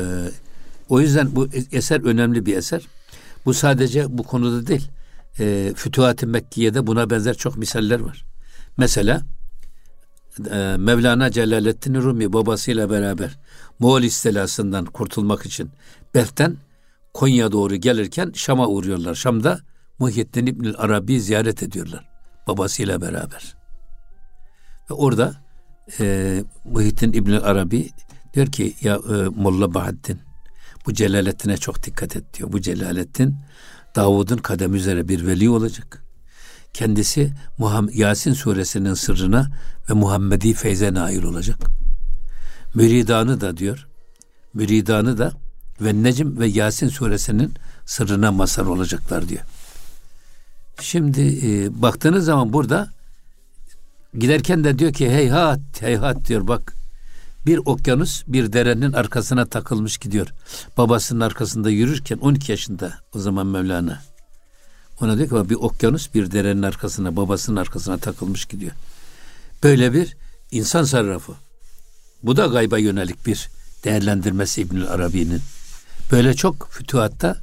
[0.88, 2.83] o yüzden bu eser önemli bir eser.
[3.45, 4.88] Bu sadece bu konuda değil.
[5.38, 8.25] E, Fütuhat-ı Mekkiye'de buna benzer çok misaller var.
[8.77, 9.23] Mesela
[10.51, 13.38] e, Mevlana Celaleddin Rumi babasıyla beraber
[13.79, 15.71] Moğol istilasından kurtulmak için
[16.14, 16.57] Belt'ten
[17.16, 19.14] Konya doğru gelirken Şam'a uğruyorlar.
[19.14, 19.61] Şam'da
[19.98, 22.09] Muhyiddin İbnül Arabi ziyaret ediyorlar
[22.46, 23.57] babasıyla beraber.
[24.90, 25.35] Ve orada
[26.00, 27.90] e, Muhyiddin İbnül Arabi
[28.35, 30.20] diyor ki ya e, Molla Bahaddin
[30.87, 32.52] bu Celaleddin'e çok dikkat et diyor.
[32.52, 33.37] Bu Celaleddin
[33.94, 36.05] Davud'un kadem üzere bir veli olacak.
[36.72, 39.50] Kendisi Muhammed, Yasin suresinin sırrına
[39.90, 41.59] ve Muhammedi feyze nail olacak.
[42.74, 43.88] Müridanı da diyor,
[44.55, 45.46] müridanı da
[45.81, 47.55] ve Necm ve Yasin suresinin
[47.87, 49.43] sırrına mazhar olacaklar diyor.
[50.81, 52.91] Şimdi e, baktığınız zaman burada
[54.19, 56.73] giderken de diyor ki heyhat heyhat diyor bak
[57.47, 60.29] bir okyanus bir derenin arkasına takılmış gidiyor.
[60.79, 64.03] Babasının arkasında yürürken 12 yaşında o zaman Mevlana.
[65.01, 68.73] Ona diyor ki bir okyanus bir derenin arkasına babasının arkasına takılmış gidiyor.
[69.62, 70.17] Böyle bir
[70.51, 71.33] insan sarrafı.
[72.23, 73.49] Bu da gayba yönelik bir
[73.85, 75.41] değerlendirmesi İbnül Arabi'nin.
[76.12, 77.37] Böyle çok fütuhatta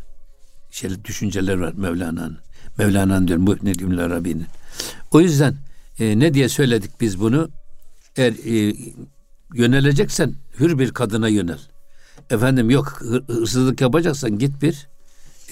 [0.72, 2.38] şey, düşünceler var Mevlana'nın.
[2.78, 4.48] Mevlana'nın diyorum bu İbnül Arabi'nin.
[5.12, 5.56] O yüzden
[6.00, 7.50] e, ne diye söyledik biz bunu?
[8.16, 8.76] Eğer e,
[9.54, 11.60] yöneleceksen hür bir kadına yönel.
[12.30, 14.88] Efendim yok hırsızlık yapacaksan git bir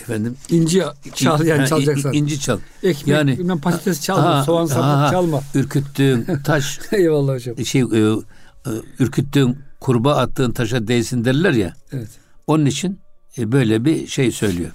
[0.02, 0.84] efendim inci
[1.16, 2.14] çal yani çalacaksan.
[2.14, 2.60] İnci çal.
[2.84, 5.42] Ekmek, yani bilmem patates çalma, ha, soğan sapık çalma.
[5.56, 6.80] Ürküttüğün taş.
[6.92, 7.66] Eyvallah hocam.
[7.66, 8.70] Şey e, e,
[9.00, 11.74] ürküttüğün kurbağa attığın taşa değsin derler ya.
[11.92, 12.10] Evet.
[12.48, 13.00] Onun için
[13.38, 14.72] e, böyle bir şey söylüyor.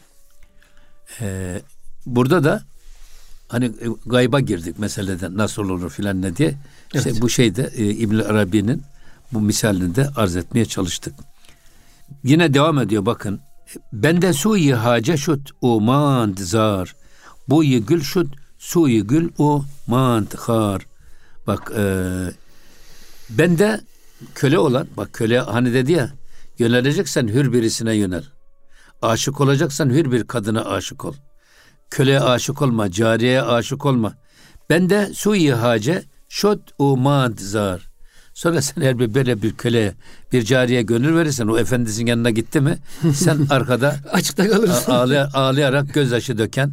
[1.21, 1.61] E,
[2.07, 2.63] burada da
[3.49, 6.55] hani e, gayba girdik meseleden nasıl olur filan ne diye.
[6.95, 7.23] İşte evet.
[7.23, 8.83] bu şeyde e, İbn Arabi'nin
[9.33, 11.15] bu misalinde arz etmeye çalıştık.
[12.25, 13.41] Yine devam ediyor bakın.
[13.93, 16.97] Bende suyi hace şut o mand zar.
[17.49, 20.87] Bu gül şut suyi gül o mand har.
[21.47, 21.85] Bak e,
[23.31, 23.81] bende
[24.35, 26.11] köle olan bak köle hani dedi ya
[26.59, 28.25] yöneleceksen hür birisine yönel.
[29.03, 31.15] Aşık olacaksan hür bir kadına aşık ol.
[31.91, 34.15] Köleye aşık olma, cariyeye aşık olma.
[34.71, 37.91] Bende suyi hace şot u mad zar.
[38.35, 39.95] Sonra sen eğer bir böyle bir köle,
[40.33, 42.79] bir cariye gönül verirsen o efendisinin yanına gitti mi
[43.15, 44.93] sen arkada açıkta kalırsın.
[44.93, 46.73] Ağlay, ağlayarak gözyaşı döken,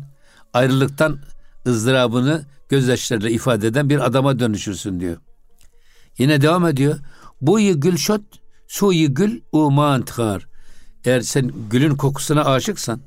[0.54, 1.20] ayrılıktan
[1.68, 5.18] ızdırabını gözyaşlarıyla ifade eden bir adama dönüşürsün diyor.
[6.18, 7.00] Yine devam ediyor.
[7.42, 7.98] Bu gül
[8.68, 10.48] suyi gül uman tıkar.
[11.06, 13.02] Eğer sen gülün kokusuna aşıksan,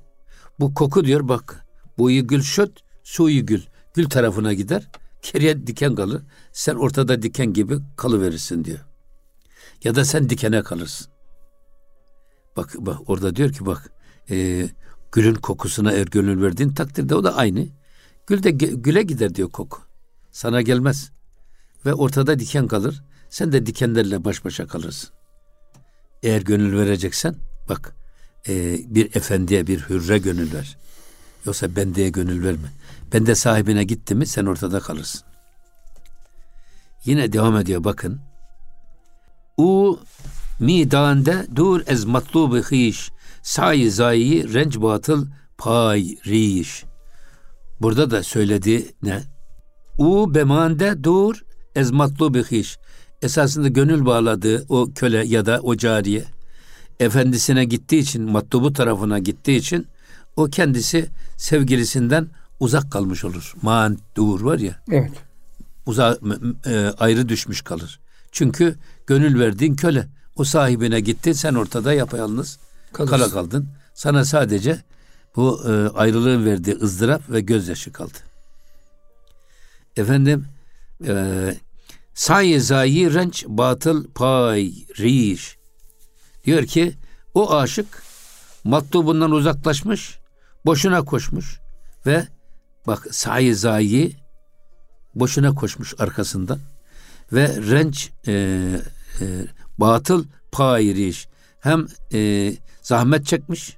[0.61, 1.66] bu koku diyor bak,
[1.99, 2.71] bu gül şot,
[3.05, 3.62] suyu gül.
[3.95, 4.88] Gül tarafına gider.
[5.33, 6.23] Geriye diken kalır.
[6.53, 8.79] Sen ortada diken gibi kalıverirsin diyor.
[9.85, 11.07] Ya da sen dikene kalırsın.
[12.57, 13.92] Bak, bak orada diyor ki bak
[14.31, 14.69] e,
[15.12, 17.66] gülün kokusuna eğer gönül verdiğin takdirde o da aynı.
[18.27, 19.81] Gül de güle gider diyor koku.
[20.31, 21.12] Sana gelmez.
[21.87, 23.03] Ve ortada diken kalır.
[23.31, 25.15] Sen de dikenlerle baş başa kalırsın.
[26.22, 27.37] Eğer gönül vereceksen
[27.68, 27.96] bak
[28.48, 30.76] e, bir efendiye bir hürre gönül ver.
[31.46, 32.72] Yoksa bendeye gönül verme.
[33.12, 35.22] Bende sahibine gitti mi sen ortada kalırsın.
[37.05, 38.20] Yine devam ediyor bakın.
[39.57, 40.00] U
[40.61, 43.11] midande dur ez matlubu hiş
[43.42, 45.26] sayi zayi renc batıl
[45.59, 46.85] pay riş.
[47.81, 49.22] Burada da söylediği ne?
[49.98, 52.79] U bemande dur ez matlubu hiş.
[53.22, 56.24] Esasında gönül bağladığı o köle ya da o cariye
[57.00, 59.87] efendisine gittiği için, matlubu tarafına gittiği için
[60.37, 62.29] o kendisi sevgilisinden
[62.61, 63.55] uzak kalmış olur.
[63.62, 64.83] Man dur var ya.
[64.90, 65.12] Evet.
[65.87, 66.18] Uza,
[66.66, 68.00] e, ayrı düşmüş kalır.
[68.33, 68.76] Çünkü
[69.07, 71.35] gönül verdiğin köle O sahibine gitti.
[71.35, 72.59] Sen ortada yapayalnız
[72.92, 73.68] kala kaldın.
[73.94, 74.83] Sana sadece
[75.37, 78.18] bu e, ayrılığın verdiği ızdırap ve gözyaşı kaldı.
[79.96, 80.46] Efendim
[81.07, 81.55] e,
[82.16, 85.59] sayi zayi renç batıl pay riş
[86.44, 86.94] diyor ki
[87.35, 88.02] o aşık
[88.64, 90.18] matlubundan uzaklaşmış
[90.66, 91.61] boşuna koşmuş
[92.07, 92.26] ve
[92.87, 94.16] bak sayi zayi
[95.14, 96.59] boşuna koşmuş arkasından
[97.33, 99.26] ve renç e, e,
[99.79, 101.29] batıl payiriş
[101.61, 102.52] hem e,
[102.83, 103.76] zahmet çekmiş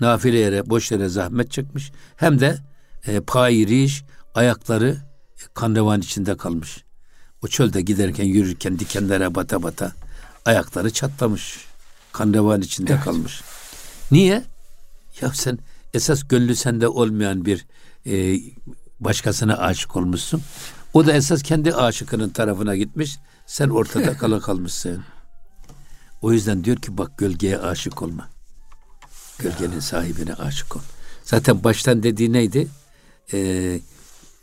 [0.00, 2.58] nafile yere boş yere zahmet çekmiş hem de
[3.06, 4.96] e, payiriş ayakları
[5.54, 6.86] kanrevan içinde kalmış.
[7.44, 9.92] O çölde giderken yürürken dikenlere bata bata
[10.44, 11.66] ayakları çatlamış.
[12.12, 13.04] Kanrevan içinde evet.
[13.04, 13.42] kalmış.
[14.10, 14.44] Niye?
[15.20, 15.58] Ya sen
[15.94, 17.66] esas gönlü sende olmayan bir
[18.06, 18.40] e,
[19.00, 20.42] başkasına aşık olmuşsun.
[20.94, 23.18] O da esas kendi aşıkının tarafına gitmiş.
[23.46, 25.04] Sen ortada kala kalmışsın.
[26.22, 28.28] O yüzden diyor ki bak gölgeye aşık olma.
[29.38, 30.80] Gölgenin sahibine aşık ol.
[31.24, 32.68] Zaten baştan dediği neydi?
[33.32, 33.80] Ee,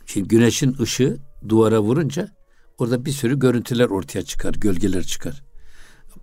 [0.06, 2.28] şimdi güneşin ışığı duvara vurunca
[2.78, 5.42] orada bir sürü görüntüler ortaya çıkar, gölgeler çıkar.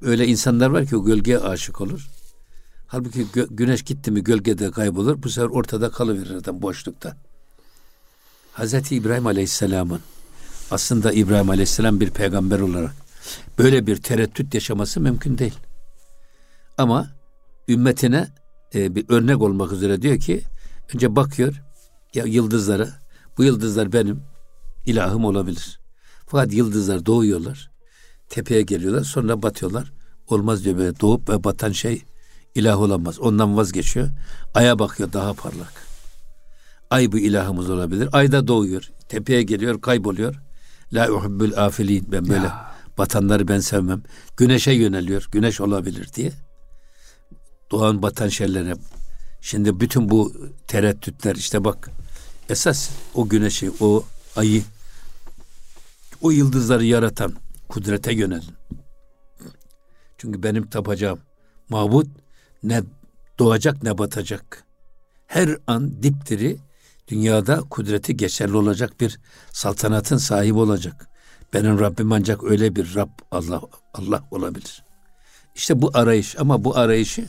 [0.01, 2.09] Öyle insanlar var ki o gölgeye aşık olur.
[2.87, 5.23] Halbuki gö- güneş gitti mi gölgede kaybolur.
[5.23, 7.17] Bu sefer ortada kalıverir adam boşlukta.
[8.53, 10.01] Hazreti İbrahim Aleyhisselam'ın
[10.71, 12.95] aslında İbrahim Aleyhisselam bir peygamber olarak
[13.57, 15.57] böyle bir tereddüt yaşaması mümkün değil.
[16.77, 17.09] Ama
[17.67, 18.27] ümmetine
[18.75, 20.41] e, bir örnek olmak üzere diyor ki
[20.93, 21.61] önce bakıyor
[22.13, 22.89] ya yıldızlara
[23.37, 24.23] bu yıldızlar benim
[24.85, 25.80] ilahım olabilir.
[26.31, 27.71] Fakat yıldızlar doğuyorlar.
[28.29, 29.91] Tepeye geliyorlar sonra batıyorlar.
[30.27, 32.03] Olmaz diyor böyle doğup ve batan şey
[32.55, 33.19] ilah olamaz.
[33.19, 34.09] Ondan vazgeçiyor.
[34.53, 35.73] Aya bakıyor daha parlak.
[36.89, 38.09] Ay bu ilahımız olabilir.
[38.11, 38.91] Ay da doğuyor.
[39.09, 40.35] Tepeye geliyor kayboluyor.
[40.93, 42.11] La uhibbül afilin.
[42.11, 42.71] Ben böyle ya.
[42.97, 44.03] batanları ben sevmem.
[44.37, 45.27] Güneşe yöneliyor.
[45.31, 46.31] Güneş olabilir diye.
[47.71, 48.73] Doğan batan şeylere.
[49.41, 50.33] Şimdi bütün bu
[50.67, 51.89] tereddütler işte bak
[52.49, 54.03] esas o güneşi, o
[54.35, 54.63] ayı,
[56.21, 57.33] o yıldızları yaratan
[57.69, 58.55] kudrete yönelin.
[60.17, 61.19] Çünkü benim tapacağım
[61.69, 62.07] mabut
[62.63, 62.83] ne
[63.39, 64.63] doğacak ne batacak.
[65.27, 66.57] Her an dipdiri
[67.07, 69.19] dünyada kudreti geçerli olacak bir
[69.51, 71.07] saltanatın sahibi olacak.
[71.53, 73.61] Benim Rabbim ancak öyle bir Rab Allah
[73.93, 74.83] Allah olabilir.
[75.55, 77.25] İşte bu arayış ama bu arayışı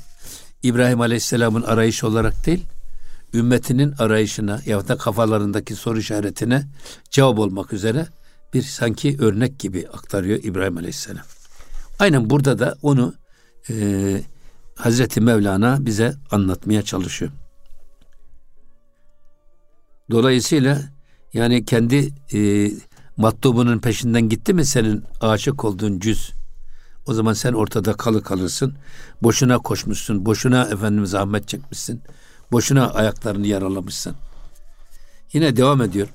[0.62, 2.64] İbrahim Aleyhisselam'ın arayışı olarak değil,
[3.34, 6.64] ümmetinin arayışına ya da kafalarındaki soru işaretine
[7.10, 8.06] cevap olmak üzere
[8.54, 11.24] bir sanki örnek gibi aktarıyor İbrahim Aleyhisselam.
[11.98, 13.14] Aynen burada da onu
[13.70, 13.74] e,
[14.76, 17.30] Hazreti Mevlana bize anlatmaya çalışıyor.
[20.10, 20.82] Dolayısıyla
[21.32, 22.70] yani kendi e,
[23.16, 26.32] matlubunun peşinden gitti mi senin aşık olduğun cüz?
[27.06, 28.74] O zaman sen ortada kalı kalırsın.
[29.22, 30.26] Boşuna koşmuşsun.
[30.26, 32.02] Boşuna efendim zahmet çekmişsin.
[32.52, 34.14] Boşuna ayaklarını yaralamışsın.
[35.32, 36.08] Yine devam ediyor.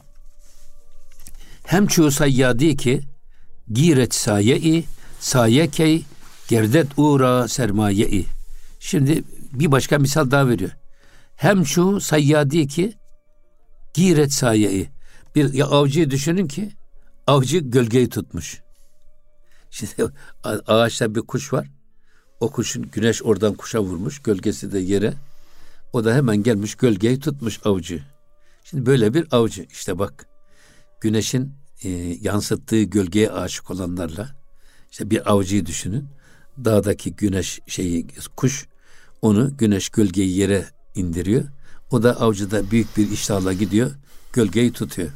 [1.67, 3.01] Hem çu sayyadi ki
[3.71, 4.85] giret saye-i
[5.19, 6.03] sayekey
[6.47, 8.25] gerdet uğra sermaye-i.
[8.79, 10.71] Şimdi bir başka misal daha veriyor.
[11.35, 12.93] Hem şu sayyadi ki
[13.93, 14.89] giret sayeyi.
[15.35, 16.71] Bir ya avcıyı düşünün ki
[17.27, 18.61] avcı gölgeyi tutmuş.
[19.69, 19.93] Şimdi
[20.43, 21.67] ağaçta bir kuş var.
[22.39, 24.19] O kuşun güneş oradan kuşa vurmuş.
[24.19, 25.13] Gölgesi de yere.
[25.93, 28.03] O da hemen gelmiş gölgeyi tutmuş avcı.
[28.63, 29.65] Şimdi böyle bir avcı.
[29.71, 30.27] işte bak
[31.01, 31.89] güneşin e,
[32.21, 34.35] yansıttığı gölgeye aşık olanlarla
[34.91, 36.09] işte bir avcıyı düşünün.
[36.65, 38.67] Dağdaki güneş şeyi kuş
[39.21, 41.43] onu güneş gölgeyi yere indiriyor.
[41.91, 43.91] O da avcıda büyük bir iştahla gidiyor.
[44.33, 45.09] Gölgeyi tutuyor.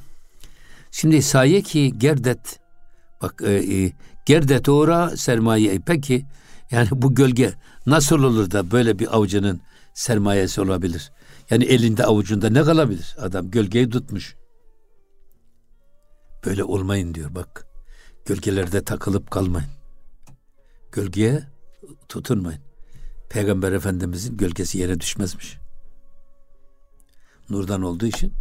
[0.92, 2.60] Şimdi saye ki gerdet
[3.22, 3.92] bak e, e,
[4.26, 5.80] gerdet uğra sermaye.
[5.86, 6.26] Peki
[6.72, 7.54] yani bu gölge
[7.86, 9.62] nasıl olur da böyle bir avcının
[9.94, 11.12] sermayesi olabilir?
[11.50, 13.16] Yani elinde avucunda ne kalabilir?
[13.20, 14.36] Adam gölgeyi tutmuş.
[16.46, 17.68] Böyle olmayın diyor bak.
[18.26, 19.70] Gölgelerde takılıp kalmayın.
[20.92, 21.44] Gölgeye
[22.10, 22.62] tutunmayın.
[23.30, 25.58] Peygamber Efendimizin gölgesi yere düşmezmiş.
[27.50, 28.34] Nurdan olduğu için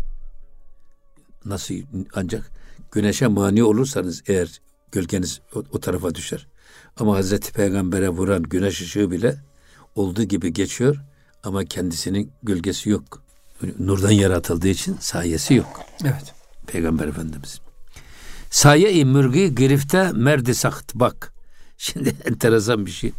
[1.45, 1.75] nasıl
[2.15, 2.51] ancak
[2.93, 4.61] güneşe mani olursanız eğer
[4.93, 6.47] gölgeniz o, o tarafa düşer.
[6.97, 9.37] Ama Hazreti Peygamber'e vuran güneş ışığı bile
[9.95, 10.97] olduğu gibi geçiyor
[11.43, 13.23] ama kendisinin gölgesi yok.
[13.79, 15.83] Nurdan yaratıldığı için sayesi yok.
[16.05, 16.35] Evet.
[16.67, 17.61] Peygamber Efendimiz.
[18.51, 21.33] Saye-i mürgi girifte merdi saht bak.
[21.77, 23.13] Şimdi enteresan bir şey.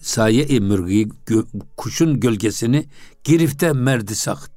[0.00, 1.08] Saye-i mürgi
[1.76, 2.88] kuşun gölgesini
[3.24, 4.50] girifte merdi saht.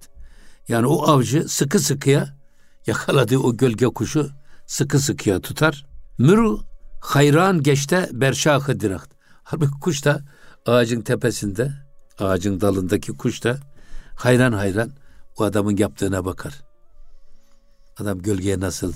[0.67, 2.38] Yani o avcı sıkı sıkıya
[2.88, 4.30] yakaladığı o gölge kuşu
[4.67, 5.86] sıkı sıkıya tutar.
[6.17, 6.58] Mürü
[7.02, 9.13] hayran geçte berşahı dirakt.
[9.44, 10.22] Halbuki kuş da
[10.65, 11.72] ağacın tepesinde,
[12.20, 13.58] ağacın dalındaki kuş da
[14.15, 14.91] hayran hayran
[15.38, 16.62] o adamın yaptığına bakar.
[17.98, 18.94] Adam gölgeye nasıl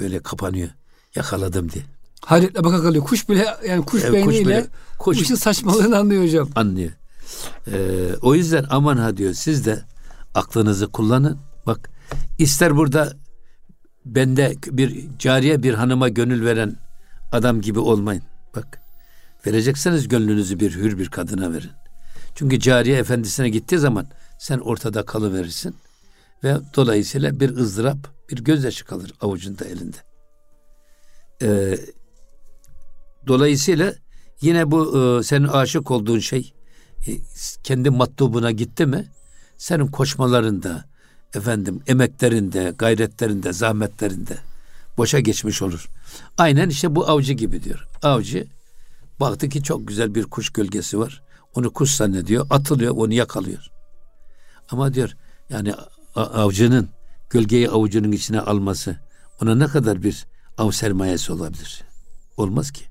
[0.00, 0.68] böyle kapanıyor.
[1.14, 1.84] Yakaladım diye.
[2.20, 3.04] Hayretle baka kalıyor.
[3.04, 4.66] Kuş bile yani kuş evet, beyniyle kuş bile,
[4.98, 6.48] kuş, kuşun saçmalığını anlıyor hocam.
[6.54, 6.90] Anlıyor.
[7.66, 9.82] Ee, o yüzden aman ha diyor siz de
[10.34, 11.38] aklınızı kullanın.
[11.66, 11.90] Bak
[12.38, 13.12] ister burada
[14.04, 16.76] bende bir cariye bir hanıma gönül veren
[17.32, 18.22] adam gibi olmayın.
[18.56, 18.80] Bak
[19.46, 21.70] verecekseniz gönlünüzü bir hür bir kadına verin.
[22.34, 24.06] Çünkü cariye efendisine gittiği zaman
[24.38, 25.74] sen ortada kalıverirsin
[26.44, 27.98] ve dolayısıyla bir ızdırap,
[28.30, 29.96] bir gözyaşı kalır avucunda elinde.
[31.42, 31.78] Ee,
[33.26, 33.94] dolayısıyla
[34.40, 36.54] yine bu e, senin aşık olduğun şey
[37.06, 37.10] e,
[37.62, 39.08] kendi matlubuna gitti mi
[39.56, 40.84] senin koşmalarında,
[41.34, 44.36] efendim emeklerinde, gayretlerinde, zahmetlerinde
[44.96, 45.88] boşa geçmiş olur.
[46.38, 47.88] Aynen işte bu avcı gibi diyor.
[48.02, 48.46] Avcı
[49.20, 51.22] baktı ki çok güzel bir kuş gölgesi var.
[51.54, 53.70] Onu kuş zannediyor, atılıyor, onu yakalıyor.
[54.70, 55.16] Ama diyor
[55.50, 55.74] yani
[56.20, 56.88] avcının
[57.30, 58.96] gölgeyi avucunun içine alması
[59.42, 60.26] ona ne kadar bir
[60.58, 61.82] av sermayesi olabilir?
[62.36, 62.84] Olmaz ki.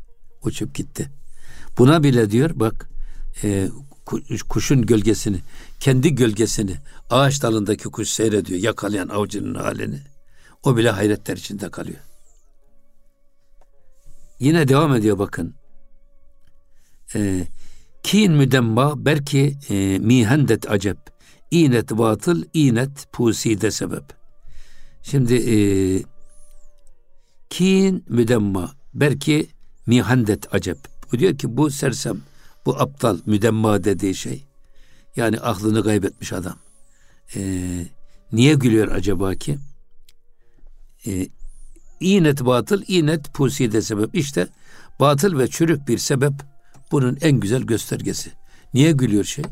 [0.43, 1.09] Uçup gitti.
[1.77, 2.89] Buna bile diyor bak
[3.43, 3.69] e,
[4.49, 5.39] kuşun gölgesini,
[5.79, 6.77] kendi gölgesini
[7.09, 10.01] ağaç dalındaki kuş seyrediyor yakalayan avcının halini.
[10.63, 11.99] O bile hayretler içinde kalıyor.
[14.39, 15.55] Yine devam ediyor bakın.
[17.15, 17.47] Ee,
[18.03, 20.97] kin müdemma belki e, mihendet acep.
[21.53, 24.03] İnet batıl, inet puside sebep.
[25.03, 25.55] Şimdi e,
[27.49, 29.47] kin müdemma belki
[29.85, 30.77] mihendet acep.
[31.11, 32.21] Bu diyor ki bu sersem,
[32.65, 34.45] bu aptal müdemma dediği şey.
[35.15, 36.55] Yani aklını kaybetmiş adam.
[37.35, 37.85] Ee,
[38.31, 39.57] niye gülüyor acaba ki?
[41.07, 41.27] Ee,
[41.99, 44.15] İnet batıl, inet puside sebep.
[44.15, 44.47] İşte
[44.99, 46.33] batıl ve çürük bir sebep
[46.91, 48.31] bunun en güzel göstergesi.
[48.73, 49.45] Niye gülüyor şey?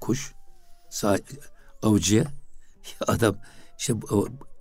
[0.00, 0.32] Kuş,
[0.92, 1.18] sağ,
[1.82, 2.24] avcıya.
[3.06, 3.36] Adam
[3.78, 3.94] işte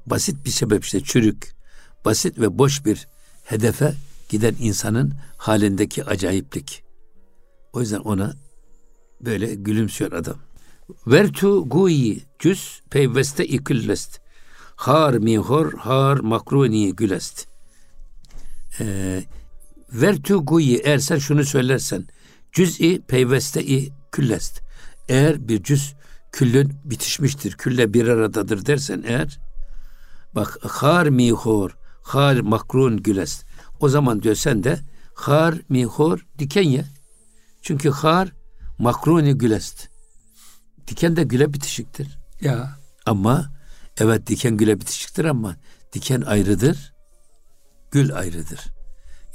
[0.05, 1.55] basit bir sebep işte çürük,
[2.05, 3.07] basit ve boş bir
[3.43, 3.93] hedefe
[4.29, 6.83] giden insanın halindeki acayiplik.
[7.73, 8.33] O yüzden ona
[9.21, 10.37] böyle gülümsüyor adam.
[11.07, 14.21] Vertu guyi cüz peyveste iküllest.
[14.75, 17.47] Har mihor har makruni gülest.
[18.79, 19.23] Ee,
[19.93, 22.07] vertu guyi eğer sen şunu söylersen
[22.51, 24.61] cüz'i peyveste-i küllest.
[25.09, 25.93] Eğer bir cüz
[26.31, 29.39] küllün bitişmiştir, külle bir aradadır dersen eğer
[30.35, 33.45] bak har mihor har makrun gülest.
[33.79, 34.79] O zaman diyor sen de
[35.13, 36.85] har mihor diken ye.
[37.61, 38.31] Çünkü har
[38.77, 39.87] makruni gülest.
[40.87, 42.19] Diken de güle bitişiktir.
[42.41, 42.77] Ya.
[43.05, 43.51] Ama
[43.97, 45.55] evet diken güle bitişiktir ama
[45.93, 46.93] diken ayrıdır.
[47.91, 48.59] Gül ayrıdır.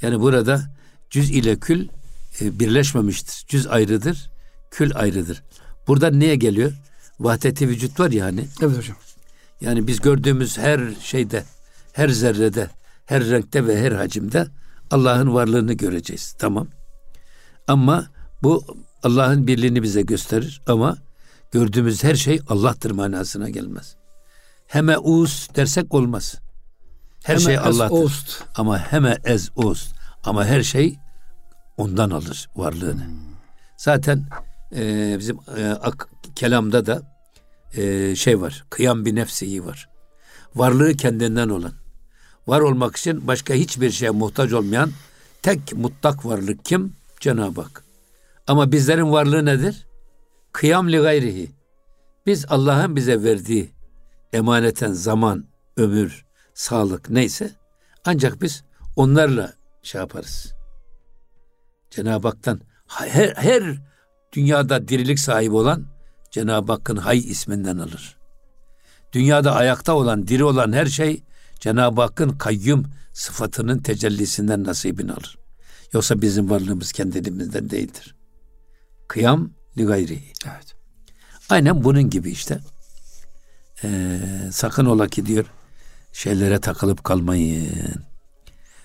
[0.01, 0.75] Yani burada
[1.09, 1.87] cüz ile kül
[2.41, 3.45] e, birleşmemiştir.
[3.47, 4.31] Cüz ayrıdır,
[4.71, 5.43] kül ayrıdır.
[5.87, 6.73] Burada neye geliyor?
[7.19, 8.47] Vahdeti vücut var yani.
[8.61, 8.97] Evet hocam.
[9.61, 11.43] Yani biz gördüğümüz her şeyde,
[11.93, 12.69] her zerrede,
[13.05, 14.47] her renkte ve her hacimde
[14.91, 16.35] Allah'ın varlığını göreceğiz.
[16.39, 16.67] Tamam.
[17.67, 18.07] Ama
[18.43, 18.63] bu
[19.03, 20.97] Allah'ın birliğini bize gösterir ama
[21.51, 23.95] gördüğümüz her şey Allah'tır manasına gelmez.
[24.67, 26.35] Heme us dersek olmaz.
[27.23, 27.95] Her heme şey Allah'tır.
[27.95, 28.43] Ost.
[28.55, 29.95] Ama heme ez ost.
[30.23, 30.95] Ama her şey
[31.77, 33.05] ondan alır varlığını.
[33.05, 33.13] Hmm.
[33.77, 34.25] Zaten
[34.75, 37.01] e, bizim e, ak, kelamda da
[37.73, 38.65] e, şey var.
[38.69, 39.89] Kıyam bir nefsiyi var.
[40.55, 41.73] Varlığı kendinden olan.
[42.47, 44.91] Var olmak için başka hiçbir şeye muhtaç olmayan
[45.41, 46.93] tek mutlak varlık kim?
[47.19, 47.83] Cenab-ı Hak.
[48.47, 49.87] Ama bizlerin varlığı nedir?
[50.51, 51.51] Kıyam li gayrihi.
[52.25, 53.71] Biz Allah'ın bize verdiği
[54.33, 55.45] emaneten zaman,
[55.77, 57.51] ömür, sağlık neyse
[58.05, 58.63] ancak biz
[58.95, 59.53] onlarla
[59.83, 60.53] şey yaparız.
[61.89, 63.81] Cenab-ı Hak'tan her, her
[64.33, 65.85] dünyada dirilik sahibi olan
[66.31, 68.17] Cenab-ı Hakk'ın hay isminden alır.
[69.13, 71.23] Dünyada ayakta olan, diri olan her şey
[71.59, 75.37] Cenab-ı Hakk'ın kayyum sıfatının tecellisinden nasibini alır.
[75.93, 78.15] Yoksa bizim varlığımız kendimizden değildir.
[79.07, 80.19] Kıyam li gayri.
[80.45, 80.75] Evet.
[81.49, 82.59] Aynen bunun gibi işte.
[83.83, 84.19] Ee,
[84.51, 85.45] sakın ola ki diyor
[86.13, 88.05] şeylere takılıp kalmayın.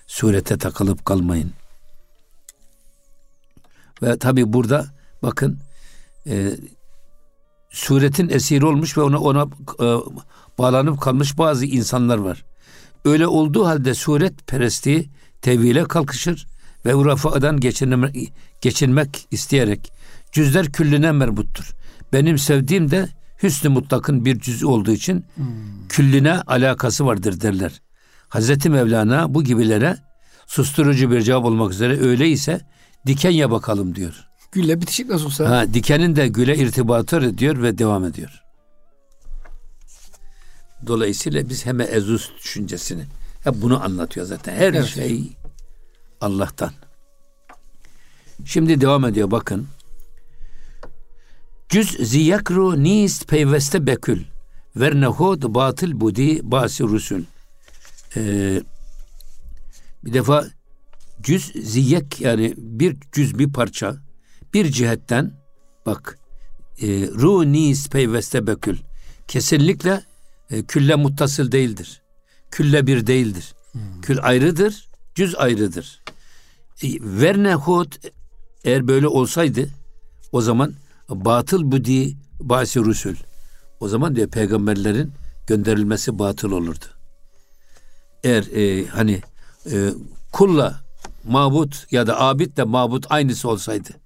[0.07, 1.51] Surete takılıp kalmayın.
[4.01, 4.87] Ve tabi burada
[5.23, 5.59] bakın
[6.27, 6.51] e,
[7.69, 9.47] suretin esiri olmuş ve ona ona
[9.79, 9.87] e,
[10.57, 12.45] bağlanıp kalmış bazı insanlar var.
[13.05, 15.09] Öyle olduğu halde suret perestliği
[15.41, 16.47] tevhile kalkışır
[16.85, 19.91] ve urafadan geçinmek, geçinmek isteyerek
[20.31, 21.75] cüzler külline merbuttur.
[22.13, 23.09] Benim sevdiğim de
[23.43, 25.45] hüsnü mutlakın bir cüzü olduğu için hmm.
[25.89, 27.81] külline alakası vardır derler.
[28.29, 29.97] Hazreti Mevlana bu gibilere
[30.47, 32.61] susturucu bir cevap olmak üzere öyleyse
[33.07, 34.27] Diken ya bakalım diyor.
[34.53, 35.49] Gülle bitişik nasıl olsa.
[35.49, 38.43] Ha, dikenin de güle irtibatı diyor ve devam ediyor.
[40.87, 43.05] Dolayısıyla biz hemen ezus düşüncesini
[43.43, 44.55] hep bunu anlatıyor zaten.
[44.55, 44.85] Her Evet.
[44.85, 45.37] şey
[46.21, 46.71] Allah'tan.
[48.45, 49.67] Şimdi devam ediyor bakın.
[51.69, 54.23] Cüz ziyakru nist peyveste bekül.
[54.75, 57.21] Vernehod batıl budi basi rusul.
[58.17, 58.61] Ee,
[60.05, 60.45] bir defa
[61.21, 63.95] cüz ziyek yani bir cüz bir parça
[64.53, 65.31] bir cihetten
[65.85, 66.19] bak
[66.81, 68.77] e, ru nis peyveste bekül
[69.27, 70.03] kesinlikle
[70.49, 72.01] e, külle muttasıl değildir.
[72.51, 73.53] Külle bir değildir.
[74.01, 76.01] Kül ayrıdır, cüz ayrıdır.
[76.83, 77.99] E, Vernehut
[78.63, 79.69] eğer böyle olsaydı
[80.31, 80.73] o zaman
[81.09, 83.15] batıl budi basi rusul.
[83.79, 85.11] O zaman diyor peygamberlerin
[85.47, 86.85] gönderilmesi batıl olurdu.
[88.23, 89.21] Eğer e, hani
[89.71, 89.89] e,
[90.31, 90.83] kulla
[91.23, 94.02] mabut ya da abidle mabut aynısı olsaydı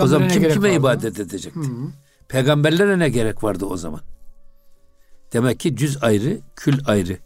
[0.00, 0.68] o zaman kim kime vardı?
[0.68, 1.60] ibadet edecekti?
[2.28, 4.00] Peygamberlere ne gerek vardı o zaman?
[5.32, 7.18] Demek ki cüz ayrı, kül ayrı.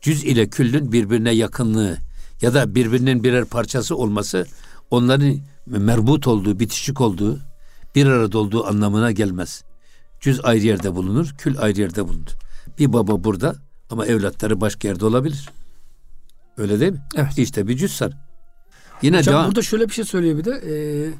[0.00, 1.98] Cüz ile küllün birbirine yakınlığı
[2.42, 4.46] ya da birbirinin birer parçası olması
[4.90, 5.36] onların
[5.66, 7.38] merbut olduğu, bitişik olduğu,
[7.94, 9.64] bir arada olduğu anlamına gelmez.
[10.20, 12.30] Cüz ayrı yerde bulunur, kül ayrı yerde bulunur.
[12.78, 13.54] Bir baba burada
[13.90, 15.50] ama evlatları başka yerde olabilir.
[16.56, 17.02] Öyle değil mi?
[17.16, 17.38] Evet.
[17.38, 18.12] İşte bir cüz var.
[19.02, 19.46] Yine Hocam devam.
[19.46, 20.50] burada şöyle bir şey söylüyor bir de.
[20.50, 21.10] Ee,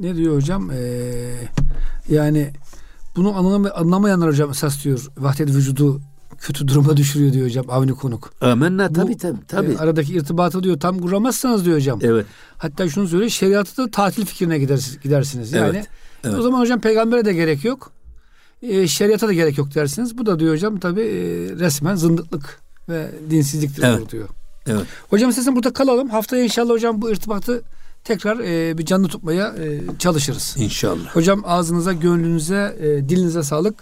[0.00, 0.70] ne diyor hocam?
[0.70, 1.34] Ee,
[2.08, 2.50] yani
[3.16, 5.06] bunu anlama, anlamayanlar hocam esas diyor.
[5.18, 6.00] Vahdet vücudu
[6.38, 8.32] kötü duruma düşürüyor diyor hocam Avni Konuk.
[8.40, 9.46] Amenna Bu, tabii tabii.
[9.48, 9.72] tabii.
[9.72, 11.98] e, aradaki irtibatı diyor tam kuramazsanız diyor hocam.
[12.02, 12.26] evet.
[12.58, 15.00] Hatta şunu söylüyor şeriatı da tatil fikrine gidersiniz.
[15.02, 15.52] gidersiniz.
[15.52, 15.86] Yani Evet,
[16.24, 16.38] evet.
[16.38, 17.92] o zaman hocam peygambere de gerek yok.
[18.62, 20.18] E, şeriata da gerek yok dersiniz.
[20.18, 21.00] Bu da diyor hocam tabi
[21.58, 24.12] resmen zındıklık ve dinsizliktir Evet.
[24.12, 24.28] diyor.
[24.66, 24.86] Evet.
[25.10, 26.08] Hocam istersen burada kalalım.
[26.08, 27.62] Haftaya inşallah hocam bu irtibatı
[28.06, 30.54] tekrar e, bir canlı tutmaya e, çalışırız.
[30.58, 31.16] İnşallah.
[31.16, 33.74] Hocam ağzınıza, gönlünüze, e, dilinize sağlık.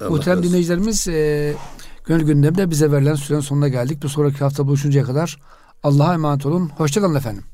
[0.00, 0.48] Allah Muhterem olsun.
[0.48, 1.54] dinleyicilerimiz e,
[2.06, 4.02] gönül gündemde bize verilen sürenin sonuna geldik.
[4.02, 5.38] Bir sonraki hafta buluşuncaya kadar
[5.82, 6.70] Allah'a emanet olun.
[6.76, 7.44] Hoşçakalın efendim.